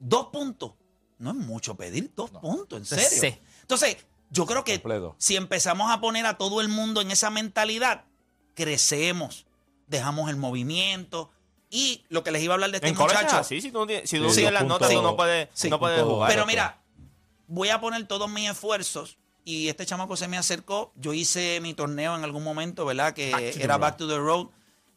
[0.00, 0.72] Dos puntos.
[1.18, 3.20] No es mucho pedir dos puntos, en serio.
[3.20, 3.38] Sí.
[3.60, 3.98] Entonces,
[4.30, 5.14] yo creo que Completo.
[5.18, 8.06] si empezamos a poner a todo el mundo en esa mentalidad,
[8.56, 9.46] crecemos,
[9.86, 11.30] dejamos el movimiento.
[11.74, 13.38] Y lo que les iba a hablar de este En college muchacho.
[13.38, 15.70] así, si tú, no tienes- si tú Sí, sigues dos las notas, no puedes, sí,
[15.70, 16.30] no puedes jugar.
[16.30, 16.82] Pero mira,
[17.46, 20.92] voy a poner todos mis esfuerzos y este chamaco se me acercó.
[20.96, 23.14] Yo hice mi torneo en algún momento, ¿verdad?
[23.14, 23.80] Que Back to the era road.
[23.80, 24.46] Back to the Road.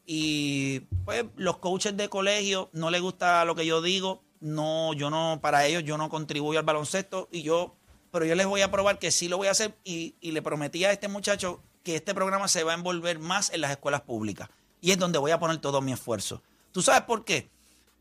[0.06, 4.22] Y pues los coaches de colegio no les gusta lo que yo digo.
[4.42, 7.76] No, yo no, para ellos yo no contribuyo al baloncesto y yo,
[8.12, 10.42] pero yo les voy a probar que sí lo voy a hacer y, y le
[10.42, 14.02] prometí a este muchacho que este programa se va a envolver más en las escuelas
[14.02, 14.50] públicas.
[14.82, 16.44] Y es donde voy a poner todo mi esfuerzo.
[16.76, 17.50] ¿Tú sabes por qué?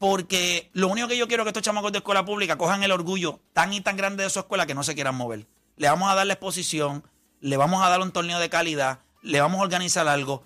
[0.01, 2.91] Porque lo único que yo quiero es que estos chamacos de escuela pública cojan el
[2.91, 5.47] orgullo tan y tan grande de su escuela que no se quieran mover.
[5.77, 7.05] Le vamos a dar la exposición,
[7.39, 10.45] le vamos a dar un torneo de calidad, le vamos a organizar algo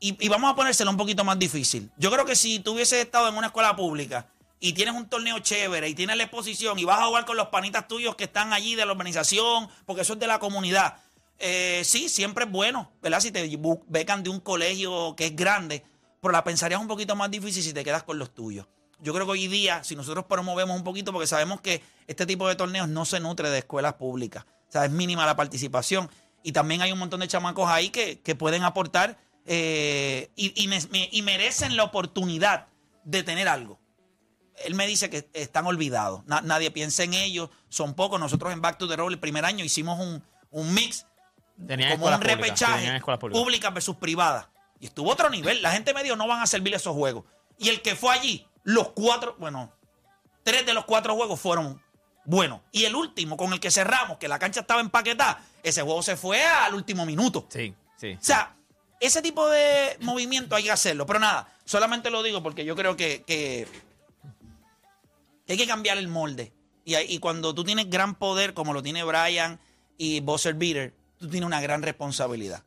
[0.00, 1.90] y, vamos a ponérselo un poquito más difícil.
[1.98, 4.26] Yo creo que si tú hubieses estado en una escuela pública
[4.58, 7.48] y tienes un torneo chévere y tienes la exposición y vas a jugar con los
[7.48, 10.96] panitas tuyos que están allí de la organización, porque eso es de la comunidad,
[11.38, 13.20] eh, sí, siempre es bueno, ¿verdad?
[13.20, 15.84] Si te becan de un colegio que es grande,
[16.24, 18.66] pero la pensarías un poquito más difícil si te quedas con los tuyos.
[19.00, 22.48] Yo creo que hoy día, si nosotros promovemos un poquito, porque sabemos que este tipo
[22.48, 26.08] de torneos no se nutre de escuelas públicas, o sea, es mínima la participación.
[26.42, 30.68] Y también hay un montón de chamacos ahí que, que pueden aportar eh, y, y
[30.68, 32.66] me- me- y merecen la oportunidad
[33.04, 33.78] de tener algo.
[34.64, 36.24] Él me dice que están olvidados.
[36.26, 37.50] Na- nadie piensa en ellos.
[37.68, 38.20] Son pocos.
[38.20, 41.06] Nosotros en Back to the Road el primer año hicimos un, un mix
[41.94, 42.86] como un repechaje
[43.42, 44.46] públicas versus privadas.
[44.84, 45.62] Y estuvo otro nivel.
[45.62, 47.24] La gente me dijo, no van a servir esos juegos.
[47.56, 49.72] Y el que fue allí, los cuatro, bueno,
[50.42, 51.82] tres de los cuatro juegos fueron
[52.26, 52.60] buenos.
[52.70, 56.18] Y el último, con el que cerramos, que la cancha estaba empaquetada, ese juego se
[56.18, 57.46] fue al último minuto.
[57.48, 58.12] Sí, sí.
[58.12, 58.56] O sea,
[59.00, 61.06] ese tipo de movimiento hay que hacerlo.
[61.06, 63.66] Pero nada, solamente lo digo porque yo creo que,
[65.48, 66.52] hay que cambiar el molde.
[66.84, 69.58] Y, cuando tú tienes gran poder, como lo tiene Brian
[69.96, 72.64] y Buzzer Beater, tú tienes una gran responsabilidad.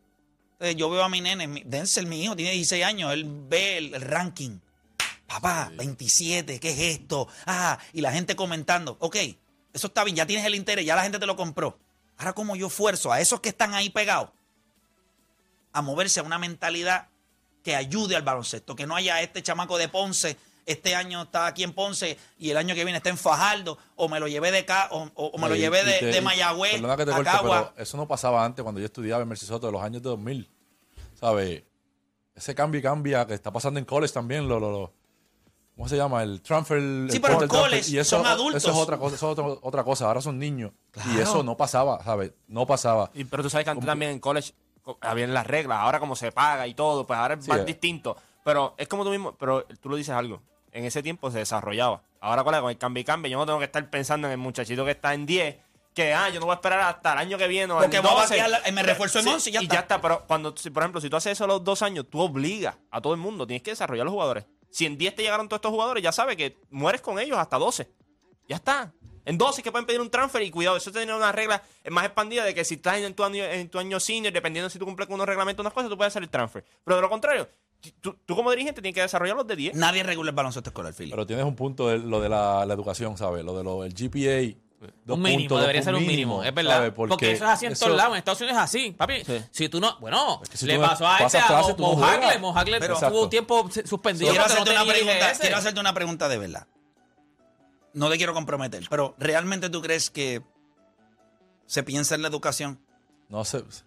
[0.59, 3.93] Entonces, yo veo a mi nene, Denzel, mi hijo, tiene 16 años, él ve el,
[3.93, 4.59] el ranking.
[5.27, 7.27] Papá, 27, ¿qué es esto?
[7.45, 9.17] Ah, y la gente comentando, ok,
[9.73, 11.77] eso está bien, ya tienes el interés, ya la gente te lo compró.
[12.17, 14.29] Ahora, como yo esfuerzo a esos que están ahí pegados
[15.73, 17.09] a moverse a una mentalidad
[17.63, 21.63] que ayude al baloncesto, que no haya este chamaco de Ponce, este año está aquí
[21.63, 24.59] en Ponce y el año que viene está en Fajardo, o me lo llevé de
[24.59, 26.95] acá, o, o- o me lo Y- llevé y de, te- de y- Mayagüez Perdona
[26.97, 27.71] que te a corte, Cagua.
[27.73, 30.49] pero eso no pasaba antes cuando yo estudiaba en Mercisoto de los años de 2000.
[31.19, 31.63] ¿Sabes?
[32.35, 34.93] Ese cambio y cambia que está pasando en college también, lo, lo, lo-
[35.75, 36.21] ¿cómo se llama?
[36.21, 36.77] El transfer.
[36.77, 38.61] el Sí, pero transfer, college y eso, son adultos.
[38.63, 40.05] Eso es otra cosa, eso es otra, otra cosa.
[40.05, 40.71] Ahora son niños.
[40.95, 41.21] Y Claro.
[41.21, 42.33] eso no pasaba, ¿sabes?
[42.47, 43.09] No pasaba.
[43.15, 44.53] Y- pero tú sabes que antes también en college
[44.83, 47.59] co- habían las reglas, ahora como se paga y todo, pues ahora es Sí, más
[47.61, 47.65] eh.
[47.65, 48.15] distinto.
[48.43, 50.41] Pero es como tú mismo, pero tú lo dices algo.
[50.77, 52.03] En ese tiempo se desarrollaba.
[52.21, 54.85] Ahora con el cambio y cambio, yo no tengo que estar pensando en el muchachito
[54.85, 55.55] que está en 10,
[55.95, 58.11] que ah, yo no voy a esperar hasta el año que viene o Porque voy
[58.11, 58.37] a 12.
[58.39, 59.73] batear la- me refuerzo en Sí, 11 y ya y está.
[59.75, 59.99] ya está.
[60.01, 62.75] Pero cuando, si, por ejemplo, si tú haces eso a los dos años, tú obligas
[62.91, 64.45] a todo el mundo, tienes que desarrollar a los jugadores.
[64.69, 67.57] Si en 10 te llegaron todos estos jugadores, ya sabes que mueres con ellos hasta
[67.57, 67.89] 12.
[68.47, 68.93] Ya está.
[69.25, 72.05] En 12 es que pueden pedir un transfer y cuidado, eso tiene una regla más
[72.05, 74.85] expandida de que si estás en tu año, en tu año senior, dependiendo si tú
[74.85, 76.63] cumples con unos reglamentos, unas cosas, tú puedes hacer el transfer.
[76.85, 77.49] Pero de lo contrario,
[78.01, 79.75] tú, tú como dirigente tienes que desarrollar los de 10.
[79.75, 81.11] Nadie regula el baloncesto escolar, Philly.
[81.11, 83.43] Pero tienes un punto de lo de la, la educación, ¿sabes?
[83.45, 84.57] Lo de lo, el GPA.
[85.05, 86.77] dos Un mínimo, puntos, debería dos ser un mínimo, es verdad.
[86.77, 86.91] ¿sabes?
[86.93, 88.13] Porque, eso es así en eso- todos lados.
[88.13, 89.23] En Estados Unidos es así, papi.
[89.25, 89.41] Sí.
[89.51, 91.95] Si tú no, bueno, que si le pasó a este a clase, tú no Mo
[91.97, 92.17] juegas.
[92.25, 92.39] Hagler.
[92.41, 95.93] Mo Hagler Pero- tuvo tiempo suspendido quiero, porque no hacerte una pregunta, quiero hacerte una
[95.93, 96.67] pregunta de verdad.
[97.93, 100.41] No te quiero comprometer, pero ¿realmente tú crees que
[101.65, 102.79] se piensa en la educación?
[103.29, 103.63] No sé.
[103.69, 103.83] Se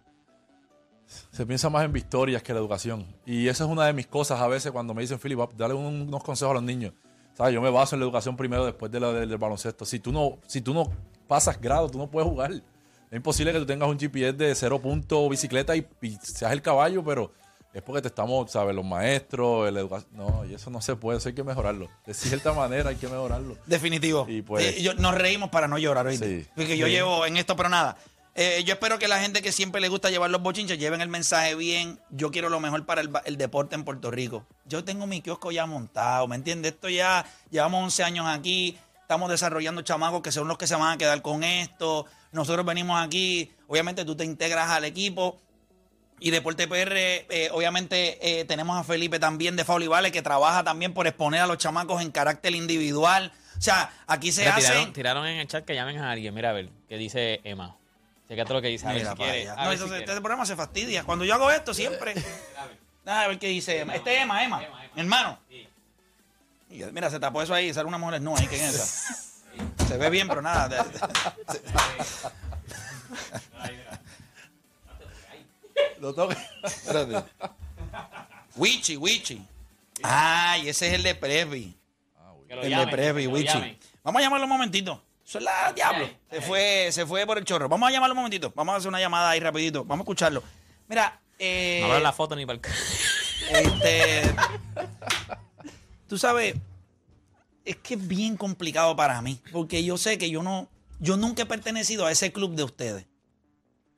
[1.47, 3.07] piensa más en victorias que en la educación.
[3.27, 6.03] Y esa es una de mis cosas a veces cuando me dicen, Philip, dale un-
[6.09, 6.93] unos consejos a los niños.
[7.35, 7.55] ¿Sabes?
[7.55, 9.85] Yo me baso en la educación primero después de la, del, del baloncesto.
[9.85, 10.91] Si tú, no, si tú no
[11.27, 12.53] pasas grado, tú no puedes jugar.
[12.53, 12.63] Es
[13.17, 17.03] imposible que tú tengas un GPS de cero punto bicicleta y, y seas el caballo,
[17.05, 17.33] pero
[17.73, 18.75] es porque te estamos, ¿sabes?
[18.75, 20.11] Los maestros, el educación.
[20.13, 21.89] No, y eso no se puede, eso hay que mejorarlo.
[22.05, 23.57] De cierta manera hay que mejorarlo.
[23.67, 24.27] Definitivo.
[24.29, 26.17] Y pues- Eh, yo- nos reímos para no llorar hoy.
[26.19, 26.47] Sí.
[26.55, 26.93] Porque yo Sí.
[26.93, 27.97] llevo en esto, pero nada.
[28.43, 31.11] Eh, yo espero que la gente que siempre le gusta llevar los bochinches lleven el
[31.11, 32.01] mensaje bien.
[32.09, 34.47] Yo quiero lo mejor para el, el deporte en Puerto Rico.
[34.65, 36.73] Yo tengo mi kiosco ya montado, ¿me entiendes?
[36.73, 40.91] Esto ya, llevamos 11 años aquí, estamos desarrollando chamacos que son los que se van
[40.91, 42.07] a quedar con esto.
[42.33, 45.39] Nosotros venimos aquí, obviamente tú te integras al equipo.
[46.19, 50.95] Y Deporte PR, eh, obviamente eh, tenemos a Felipe también de Faulivale que trabaja también
[50.95, 53.33] por exponer a los chamacos en carácter individual.
[53.59, 54.63] O sea, aquí se hace...
[54.63, 56.33] tiraron, tiraron en el chat que llamen a alguien.
[56.33, 57.77] Mira a ver, qué dice Emma.
[58.31, 58.87] Fíjate lo que dice.
[58.87, 59.51] A ver Mira si para quiere.
[59.51, 59.61] allá.
[59.61, 60.13] a No, ver eso si se- quiere.
[60.13, 61.03] este programa se fastidia.
[61.05, 62.15] Cuando yo hago esto, siempre.
[63.05, 63.97] Déjame ver qué dice Emma.
[63.97, 64.63] Este es Emma, Emma.
[64.95, 65.39] Hermano.
[66.71, 67.75] Y, Mira, se tapó eso ahí.
[67.75, 68.47] Sale una mujer no ahí.
[68.47, 69.85] ¿Quién es esa?
[69.89, 70.69] Se ve bien, pero nada.
[70.69, 71.61] de- de-
[75.99, 76.37] Lo toque.
[76.63, 77.25] Espérate.
[78.57, 79.45] Wichi, Wichi.
[80.03, 81.19] Ay, ese es el de.
[81.19, 83.79] Que lo El de que lo Wichi.
[84.05, 85.03] Vamos a llamarlo un momentito.
[85.31, 86.11] Eso es la diablo.
[86.29, 87.69] Se fue, se fue por el chorro.
[87.69, 88.53] Vamos a llamarlo un momentito.
[88.57, 89.85] Vamos a hacer una llamada ahí rapidito.
[89.85, 90.43] Vamos a escucharlo.
[90.89, 93.65] Mira, eh, No abran la foto ni para el.
[93.65, 94.35] Este,
[96.09, 96.57] tú sabes,
[97.65, 101.43] es que es bien complicado para mí, porque yo sé que yo no, yo nunca
[101.43, 103.07] he pertenecido a ese club de ustedes.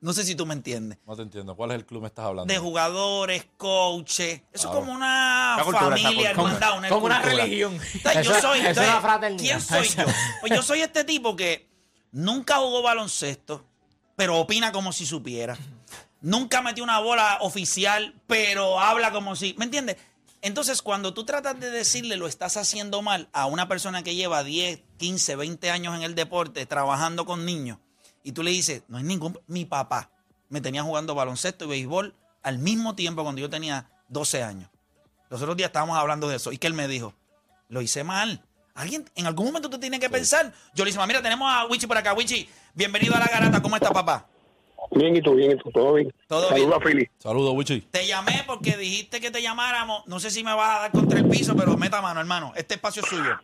[0.02, 0.98] No sé si tú me entiendes.
[1.06, 1.54] No te entiendo.
[1.56, 2.52] ¿Cuál es el club que me estás hablando?
[2.52, 6.30] De jugadores, coaches, eso Ah, es como una cultura, familia, cultura.
[6.30, 7.78] hermandad, una Como una religión.
[7.94, 9.42] Entonces, yo soy, eso es entonces, una fraternidad.
[9.44, 10.04] ¿quién soy yo?
[10.40, 11.68] Pues yo soy este tipo que
[12.10, 13.64] nunca jugó baloncesto,
[14.16, 15.56] pero opina como si supiera.
[16.20, 19.54] Nunca metió una bola oficial, pero habla como si.
[19.56, 19.96] ¿Me entiendes?
[20.40, 24.42] Entonces, cuando tú tratas de decirle lo estás haciendo mal a una persona que lleva
[24.42, 27.78] 10, 15, 20 años en el deporte, trabajando con niños,
[28.22, 29.38] y tú le dices, no hay ningún.
[29.46, 30.10] Mi papá
[30.48, 34.70] me tenía jugando baloncesto y béisbol al mismo tiempo cuando yo tenía 12 años.
[35.30, 36.52] Los otros días estábamos hablando de eso.
[36.52, 37.14] Y que él me dijo,
[37.68, 38.42] lo hice mal.
[38.74, 40.52] Alguien, en algún momento tú tienes que pensar.
[40.74, 42.12] Yo le dije, mira, tenemos a Wichi por acá.
[42.12, 43.62] Wichi, bienvenido a la garata.
[43.62, 44.26] ¿Cómo está, papá?
[44.90, 46.12] Bien, y tú, bien, y tú, todo bien.
[46.26, 46.72] Todo Saludos bien.
[46.72, 47.10] a Philly.
[47.18, 47.80] Saludos, Wichi.
[47.82, 50.06] Te llamé porque dijiste que te llamáramos.
[50.06, 52.52] No sé si me vas a dar contra el piso, pero meta mano, hermano.
[52.56, 53.38] Este espacio es suyo.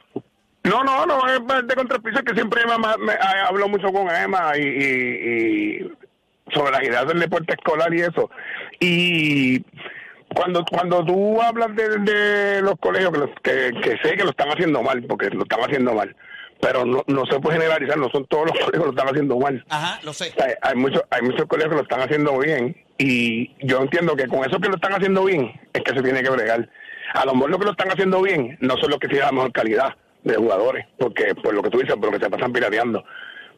[0.69, 4.53] No, no, no, es de contrapiso que siempre me, me- me- hablo mucho con Emma
[4.57, 5.93] y, y- y
[6.55, 8.31] sobre las ideas del deporte escolar y eso.
[8.81, 9.61] Y
[10.35, 14.31] cuando cuando tú hablas de, de los colegios, que, los- que, que sé que lo
[14.31, 16.15] están haciendo mal, porque lo están haciendo mal,
[16.61, 19.39] pero no, no se puede generalizar, no son todos los colegios que lo están haciendo
[19.39, 19.65] mal.
[19.69, 20.31] Ajá, lo sé.
[20.33, 24.27] Sea, hay muchos hay muchos colegios que lo están haciendo bien y yo entiendo que
[24.27, 26.69] con eso que lo están haciendo bien es que se tiene que bregar.
[27.15, 29.33] A lo mejor lo que lo están haciendo bien no son los que tienen la
[29.33, 29.97] mejor calidad
[30.33, 33.05] de jugadores, porque por lo que tú dices, por lo que se pasan pirateando.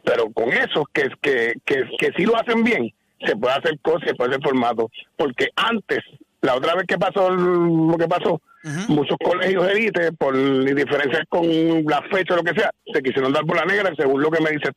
[0.05, 2.93] Pero con esos que, que, que, que sí lo hacen bien,
[3.27, 4.89] se puede hacer cosas, se puede hacer formato.
[5.17, 5.99] Porque antes,
[6.41, 8.41] la otra vez que pasó lo que pasó,
[8.89, 11.47] muchos colegios de élite, por diferencias con
[11.85, 14.43] la fecha o lo que sea, se quisieron dar por la negra, según lo que
[14.43, 14.71] me dice,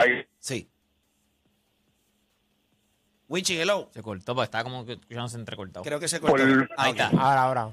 [0.00, 0.24] ahí.
[0.38, 0.68] Sí.
[3.28, 3.88] Wichi, hello.
[3.92, 5.84] Se cortó, porque estaba como que escuchándose entrecortado.
[5.84, 6.36] Creo que se cortó.
[6.36, 7.08] Por- Ahí está.
[7.18, 7.68] Ahora, ahora.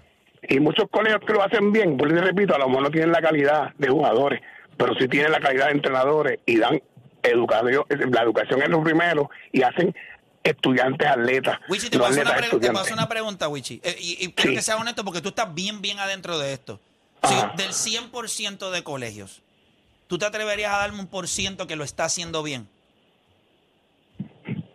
[0.47, 3.11] Y muchos colegios que lo hacen bien, por eso repito, a lo mejor no tienen
[3.11, 4.41] la calidad de jugadores,
[4.77, 6.81] pero sí tienen la calidad de entrenadores y dan
[7.23, 9.95] educación, la educación es lo primero y hacen
[10.43, 11.59] estudiantes atletas.
[11.69, 13.79] Wichi, te paso, una, atletas pre- te paso una pregunta, Wichi.
[13.83, 14.55] Eh, y, y Sí.
[14.55, 16.79] que seas honesto porque tú estás bien, bien adentro de esto.
[17.23, 17.53] Ajá.
[17.55, 19.43] del 100% de colegios,
[20.07, 22.67] ¿tú te atreverías a darme un por ciento que lo está haciendo bien?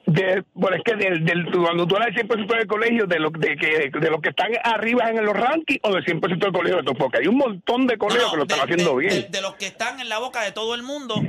[0.07, 3.31] De, bueno, es que del, del, cuando tú hablas del 100% del colegio, de, lo,
[3.31, 6.77] de, que, de los que están arriba en los rankings o del 100% del colegio
[6.77, 9.27] de todos, porque hay un montón de colegios No, que lo están haciendo bien.
[9.29, 11.21] De, los que están en la boca de todo el mundo,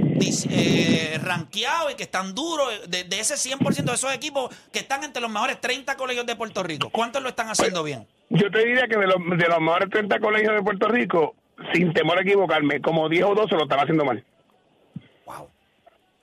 [0.51, 5.03] eh, rankeados y que están duros, de, de ese 100% de esos equipos que están
[5.03, 8.05] entre los mejores 30 colegios de Puerto Rico, ¿cuántos lo están haciendo bien?
[8.29, 11.35] Yo te diría que de los, de los mejores 30 colegios de Puerto Rico,
[11.73, 14.23] sin temor a equivocarme, como 10 o 12 lo están haciendo mal.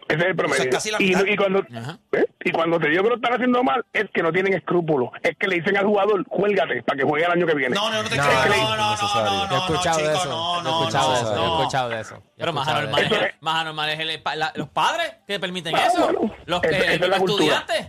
[0.09, 0.71] Ese es el promedio.
[0.71, 1.61] Casi la y, cuando.
[2.13, 2.27] ¿eh?
[2.45, 5.09] y cuando te digo que lo están haciendo mal, es que no tienen escrúpulos.
[5.23, 7.75] Es que le dicen al jugador, juélgate para que juegue el año que viene.
[7.75, 8.55] No, no, no te No, creo.
[8.63, 10.29] no, No, no, no, no, he no, escuchado chico, de eso.
[10.29, 11.33] no, yo he no, escuchado no, de eso.
[11.33, 11.59] He no.
[11.61, 12.23] escuchado de eso.
[12.37, 15.87] Pero más anormal, es, es- más anormal es el- la- los padres que permiten Ah,
[15.87, 16.03] eso.
[16.13, 16.35] bueno.
[16.45, 17.87] Los que Esa- esa es los estudiantes.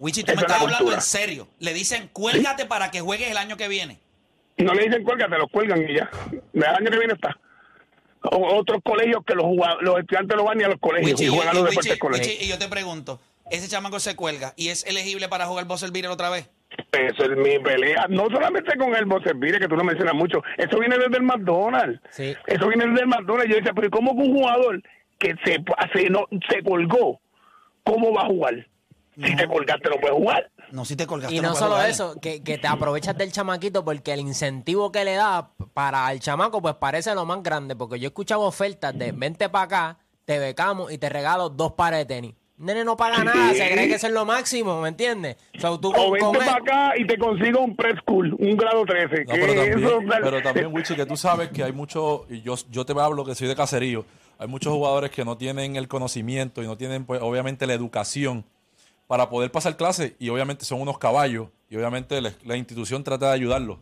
[0.00, 0.96] Wichi, tú Esa me estás hablando cultura.
[0.96, 1.48] en serio.
[1.58, 4.00] Le dicen, cuélgate para que juegues el año que viene.
[4.56, 6.08] No le dicen cuélgate, los cuelgan y ya.
[6.54, 7.36] El año que viene está.
[8.22, 9.46] Otros colegios que los,
[9.80, 12.26] los estudiantes no van ni a los colegios Wichi, y juegan a y- los deportes.
[12.28, 15.90] Wichi, y yo te pregunto, ¿ese chamaco se cuelga y es elegible para jugar Buzzer
[15.92, 16.50] Beater otra vez?
[16.92, 18.06] Eso es mi pelea.
[18.08, 20.42] No solamente con el Bocervire, que tú lo mencionas mucho.
[20.56, 22.00] Eso viene desde el McDonald's.
[22.10, 22.34] Sí.
[22.46, 23.50] Eso viene desde el McDonald's.
[23.50, 24.82] Yo decía, pero ¿cómo que un jugador
[25.18, 27.20] que se, se, no, se colgó,
[27.84, 28.66] cómo va a jugar?
[29.16, 30.50] Si te colgaste, no puedes jugar.
[30.72, 31.34] No, si te colgaste.
[31.36, 35.14] Y no solo eso, que, que te aprovechas del chamaquito porque el incentivo que le
[35.14, 37.74] da para el chamaco pues parece lo más grande.
[37.76, 41.72] Porque yo he escuchado ofertas de vente para acá, te becamos y te regalo dos
[41.72, 42.34] pares de tenis.
[42.58, 45.36] Nene no paga nada, se cree que eso es lo máximo, ¿me entiendes?
[45.80, 49.24] Tú O vente para acá y te consigo un preschool, un grado 13.
[49.26, 52.42] No, que pero también, eso- pero también, Wichi, que tú sabes que hay muchos, y
[52.42, 54.04] yo, yo te hablo que soy de caserío,
[54.40, 58.44] hay muchos jugadores que no tienen el conocimiento y no tienen, pues, obviamente, la educación
[59.08, 63.26] para poder pasar clases y obviamente son unos caballos y obviamente la, la institución trata
[63.28, 63.78] de ayudarlos.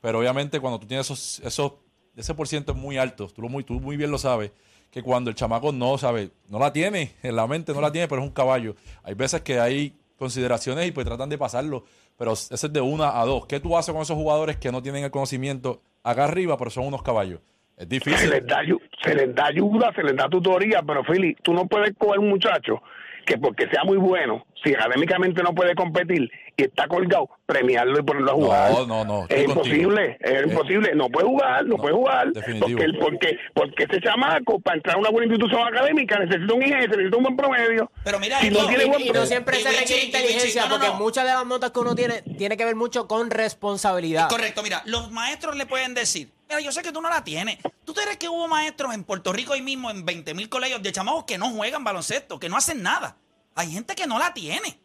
[0.00, 1.74] Pero obviamente cuando tú tienes esos, esos
[2.16, 4.50] ese por ciento es muy alto, tú, lo muy, tú muy bien lo sabes,
[4.90, 8.08] que cuando el chamaco no sabe, no la tiene, en la mente no la tiene,
[8.08, 8.74] pero es un caballo.
[9.04, 11.84] Hay veces que hay consideraciones y pues tratan de pasarlo,
[12.16, 13.46] pero ese es de una a dos.
[13.46, 16.86] ¿Qué tú haces con esos jugadores que no tienen el conocimiento acá arriba, pero son
[16.86, 17.40] unos caballos?
[17.76, 18.30] Es se difícil.
[18.30, 18.60] les, da,
[19.02, 22.28] se les da ayuda, se les da tutoría, pero Philly, tú no puedes coger un
[22.28, 22.82] muchacho
[23.24, 28.02] que porque sea muy bueno, si académicamente no puede competir y está colgado, premiarlo y
[28.02, 28.72] ponerlo a jugar.
[28.72, 29.52] No, no, no, Es contigo.
[29.52, 30.94] imposible, es Eh, imposible.
[30.94, 32.32] No puede jugar, no, puede jugar.
[32.32, 32.78] definitivo.
[32.78, 36.88] Porque, porque, porque ese chamaco, para entrar a una buena institución académica, necesita un IGS,
[36.88, 37.90] necesita un buen promedio.
[38.04, 40.04] Pero mira, si no esto- tiene y, buen y no promedio- siempre Y se requiere
[40.04, 40.94] inteligencia, porque no.
[40.94, 44.28] muchas de las notas que uno tiene tiene que ver mucho con responsabilidad.
[44.28, 47.58] Correcto, mira, los maestros le pueden decir, mira, yo sé que tú no la tienes.
[47.84, 50.92] ¿Tú crees que hubo maestros en Puerto Rico hoy mismo, en 20 mil colegios de
[50.92, 53.16] chamacos que no juegan baloncesto, que no hacen nada?
[53.54, 54.78] Hay gente que no la tiene.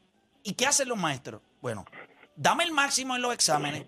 [0.44, 1.42] ¿Y qué hacen los maestros?
[1.62, 1.86] Bueno,
[2.36, 3.86] dame el máximo en los exámenes.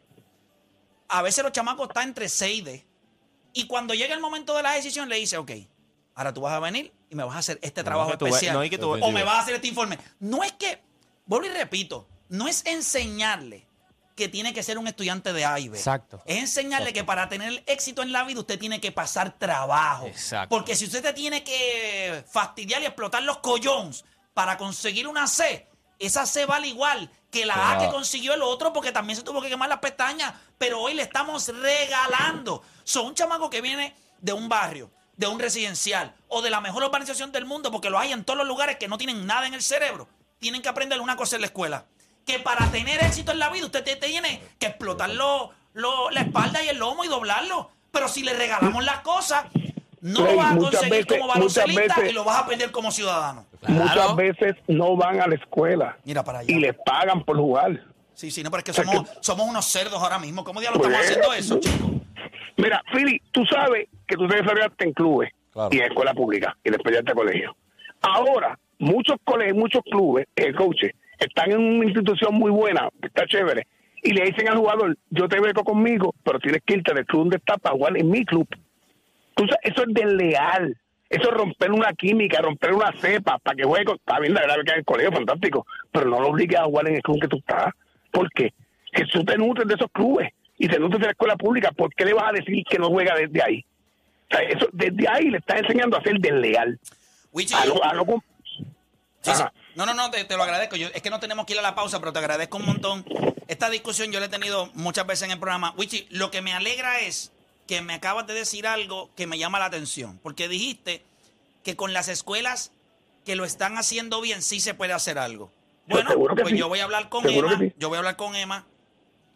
[1.07, 2.87] A veces los chamacos están entre 6 y D.
[3.53, 5.51] Y cuando llega el momento de la decisión, le dice, ok,
[6.15, 8.31] ahora tú vas a venir y me vas a hacer este trabajo que tú ve-
[8.31, 8.55] especial.
[8.55, 9.97] no, y que tú ve- o me vas a hacer este informe.
[10.19, 10.81] No es que,
[11.25, 13.67] vuelvo y repito, no es enseñarle
[14.15, 15.77] que tiene que ser un estudiante de A y B.
[15.77, 16.21] Exacto.
[16.25, 20.07] Es enseñarle que para tener éxito en la vida usted tiene que pasar trabajo.
[20.07, 20.49] Exacto.
[20.55, 24.03] Porque si usted te tiene que fastidiar y explotar los collones
[24.33, 25.68] para conseguir una C,
[25.99, 29.41] esa C vale igual que la A que consiguió el otro porque también se tuvo
[29.41, 30.33] que quemar las pestañas.
[30.57, 32.63] Pero hoy le estamos regalando.
[32.83, 36.83] Son un chamaco que viene de un barrio, de un residencial o de la mejor
[36.83, 39.53] urbanización del mundo porque lo hay en todos los lugares que no tienen nada en
[39.53, 40.07] el cerebro.
[40.39, 41.85] Tienen que aprender una cosa en la escuela.
[42.25, 46.09] Que para tener éxito en la vida usted te- te tiene que explotar lo- lo-
[46.11, 47.71] la espalda y el lomo y doblarlo.
[47.91, 49.45] Pero si le regalamos las cosas,
[50.01, 52.71] no Rey, lo vas a conseguir veces- como baloncelista veces- y lo vas a aprender
[52.71, 53.45] como ciudadano.
[53.67, 56.51] Muchas veces no van a la escuela Mira para allá.
[56.51, 57.81] y les pagan por jugar.
[58.13, 60.43] Sí, sí, no, pero es que O sea, somos, que- somos unos cerdos ahora mismo.
[60.43, 61.91] ¿Cómo diablos Pues, estamos haciendo eso, chicos?
[62.57, 65.69] Mira, Philly, tú sabes que tú te desarrollaste en clubes Claro.
[65.71, 67.55] y en escuela pública y después ya te colegio.
[68.01, 73.25] Ahora, muchos colegios, muchos clubes, eh, coaches, están en una institución muy buena, que está
[73.25, 73.67] chévere,
[74.03, 77.21] y le dicen al jugador, yo te beco conmigo, pero tienes que irte del club
[77.23, 78.47] donde estás para jugar en mi club.
[79.39, 80.77] Tú sabes, eso es desleal.
[81.09, 83.85] Eso es romper una química, romper una cepa para que juegue.
[83.85, 86.65] con- Está bien, la verdad que en el colegio, fantástico, pero no lo obligues a
[86.65, 87.73] jugar en el club que tú estás.
[88.11, 88.53] ¿Por qué?
[88.91, 91.71] Que tú te nutres de esos clubes y te nutres de la escuela pública.
[91.71, 93.65] ¿Por qué le vas a decir que no juega desde ahí?
[94.31, 96.77] O sea, eso, desde ahí le estás enseñando a ser desleal.
[97.31, 98.05] Wichi, A no, a no
[99.21, 99.43] Sí, sí.
[99.75, 100.75] No, no, no, te, te lo agradezco.
[100.75, 103.05] Yo, es que no tenemos que ir a la pausa, pero te agradezco un montón.
[103.47, 105.73] Esta discusión yo la he tenido muchas veces en el programa.
[105.77, 107.31] Wichi, lo que me alegra es
[107.69, 110.19] que me acabas de decir algo que me llama la atención.
[110.23, 111.03] Porque dijiste
[111.63, 112.71] que con las escuelas
[113.25, 115.51] que lo están haciendo bien sí se puede hacer algo.
[115.87, 116.57] Pues Bueno, pues sí.
[116.57, 117.59] yo voy a hablar con Seguro Emma.
[117.59, 117.73] sí.
[117.77, 118.65] Yo voy a hablar con Emma.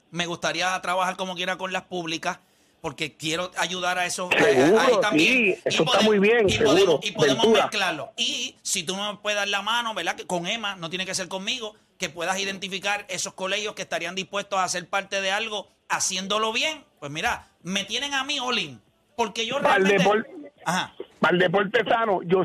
[0.10, 2.40] Me gustaría trabajar como quiera con las públicas
[2.82, 5.32] porque quiero ayudar a esos Seguro, ahí también.
[5.32, 7.66] sí, Y eso está muy bien, y seguro, podemos, y podemos Ventura.
[7.66, 8.14] mezclarlo.
[8.18, 10.16] Y si tú no me puedes dar la mano, ¿verdad?
[10.16, 14.16] Que con Emma, no tiene que ser conmigo, que puedas identificar esos colegios que estarían
[14.16, 16.84] dispuestos a ser parte de algo haciéndolo bien.
[17.00, 18.80] Pues mira, me tienen a mí, Olin.
[19.16, 20.10] Porque yo Para el, realmente.
[20.10, 20.94] depor- Ajá.
[21.20, 22.44] para el deporte sano, yo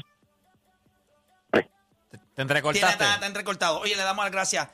[1.51, 2.89] Te entrecortaste.
[2.89, 3.81] está, está entrecortado.
[3.81, 4.69] Oye, le damos las gracias.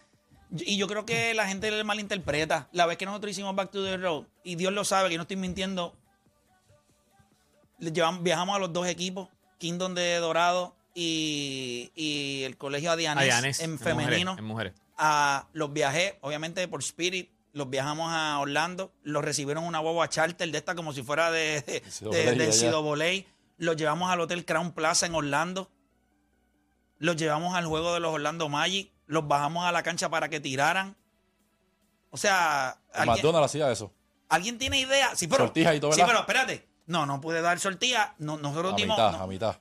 [0.51, 2.69] Y yo creo que la gente le malinterpreta.
[2.73, 5.23] La vez que nosotros hicimos Back to the Road, y Dios lo sabe que no
[5.23, 5.97] estoy mintiendo,
[7.79, 9.29] le llevamos- viajamos a los dos equipos,
[9.59, 14.37] Kingdom de Dorado y, y el Colegio Adianes, Adianes, en mujeres, femenino.
[14.39, 14.75] en mujeres.
[14.99, 20.51] A, los viajé, obviamente por Spirit, los viajamos a Orlando, los recibieron una guagua charter
[20.51, 22.53] de esta como si fuera de, de, del.
[22.53, 23.27] Sido Voley.
[23.57, 25.71] Los llevamos al Hotel Crown Plaza en Orlando.
[26.99, 28.93] Los llevamos al juego de los Orlando Magic.
[29.07, 30.97] Los bajamos a la cancha para que tiraran.
[32.11, 33.93] O sea, McDonald's hacía eso.
[34.29, 35.15] alguien tiene idea.
[35.15, 36.13] Sí, pero, Sortija y todo, sí, ¿verdad?
[36.13, 36.69] pero espérate.
[36.87, 38.15] No, no pude dar sortija.
[38.19, 38.97] No, nosotros A dimos.
[38.99, 39.57] mitad, no, a mitad.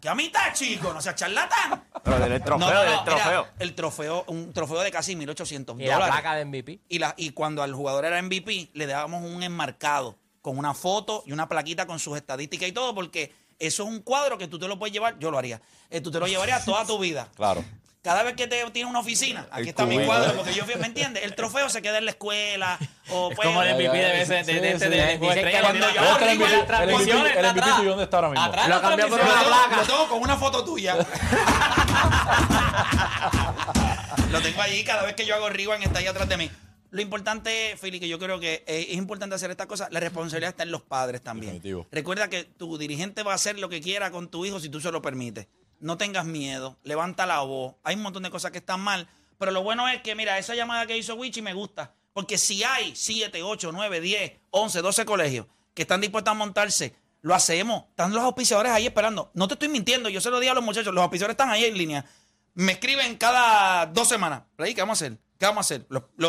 [0.00, 0.92] Que a mitad, chico.
[0.92, 1.84] No seas charlatán.
[2.02, 3.42] Pero del trofeo, No, no, del no, trofeo.
[3.42, 6.14] mira, el trofeo, un trofeo de casi 1.800 Y la dólares.
[6.14, 6.80] placa de MVP.
[6.88, 11.22] Y, la, y cuando al jugador era MVP, le dábamos un enmarcado con una foto
[11.26, 14.58] y una plaquita con sus estadísticas y todo, porque eso es un cuadro que tú
[14.58, 17.28] te lo puedes llevar, yo lo haría, eh, tú te lo llevarías toda tu vida.
[17.36, 17.64] Claro.
[18.04, 20.10] Cada vez que te tienes una oficina, aquí El está mi cubito.
[20.12, 21.24] cuadro, porque yo fui, ¿me entiendes?
[21.24, 22.78] El trofeo se queda en la escuela.
[23.08, 24.40] O Es pues, como el MVP de veces de,
[24.72, 28.28] este de, cuando tiene- yo Ah, abrí el MVP, transmisiones, el tuyo, ¿dónde está ahora
[28.28, 28.44] mismo?
[28.44, 29.76] Atrás Lo la cambió por una placa.
[29.78, 30.96] Lo tengo con una foto tuya.
[34.30, 36.50] Lo tengo allí cada vez que yo hago Rewind está ahí atrás de mí.
[36.90, 40.50] Lo importante, Fili, que yo creo que eh, es importante hacer estas cosas, la responsabilidad
[40.50, 41.54] está en los padres también.
[41.54, 41.86] Definitivo.
[41.90, 44.78] Recuerda que tu dirigente va a hacer lo que quiera con tu hijo si tú
[44.80, 45.46] se lo permites.
[45.84, 47.74] No tengas miedo, levanta la voz.
[47.84, 49.06] Hay un montón de cosas que están mal,
[49.36, 51.92] pero lo bueno es que, mira, esa llamada que hizo Wichi me gusta.
[52.14, 56.96] Porque si hay 7, 8, 9, 10, 11, 12 colegios que están dispuestos a montarse,
[57.20, 57.84] lo hacemos.
[57.90, 59.30] Están los auspiciadores ahí esperando.
[59.34, 60.94] No te estoy mintiendo, yo se lo di a los muchachos.
[60.94, 62.06] Los auspiciadores están ahí en línea.
[62.54, 64.44] Me escriben cada dos semanas.
[64.56, 65.18] ¿qué vamos a hacer?
[65.38, 65.86] ¿Qué vamos a hacer?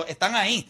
[0.10, 0.70] Están ahí.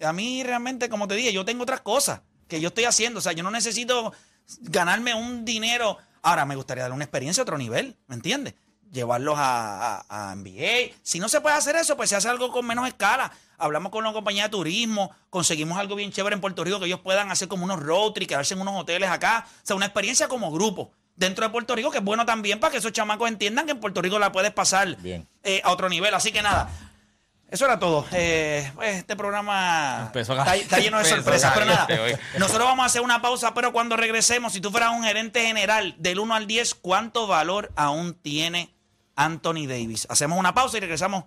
[0.00, 3.18] A mí realmente, como te dije, yo tengo otras cosas que yo estoy haciendo.
[3.18, 4.14] O sea, yo no necesito
[4.62, 5.98] ganarme un dinero.
[6.22, 8.54] Ahora, me gustaría dar una experiencia a otro nivel, ¿me entiendes?
[8.90, 10.94] Llevarlos a, a- a NBA.
[11.02, 13.32] Si no se puede hacer eso, pues se hace algo con menos escala.
[13.58, 17.00] Hablamos con una compañía de turismo, conseguimos algo bien chévere en Puerto Rico que ellos
[17.00, 19.46] puedan hacer como unos road trips, quedarse en unos hoteles acá.
[19.48, 22.72] O sea, una experiencia como grupo dentro de Puerto Rico, que es bueno también para
[22.72, 25.26] que esos chamacos entiendan que en Puerto Rico la puedes pasar Bien.
[25.44, 26.12] eh, a otro nivel.
[26.14, 26.68] Así que nada,
[27.52, 28.06] eso era todo.
[28.12, 31.86] Eh, este programa está, está lleno de sorpresas, pero nada.
[32.38, 35.94] Nosotros vamos a hacer una pausa, pero cuando regresemos, si tú fueras un gerente general
[35.98, 38.74] del 1 al 10, ¿cuánto valor aún tiene
[39.16, 40.06] Anthony Davis?
[40.08, 41.24] Hacemos una pausa y regresamos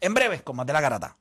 [0.00, 1.16] en breve con más de la garata.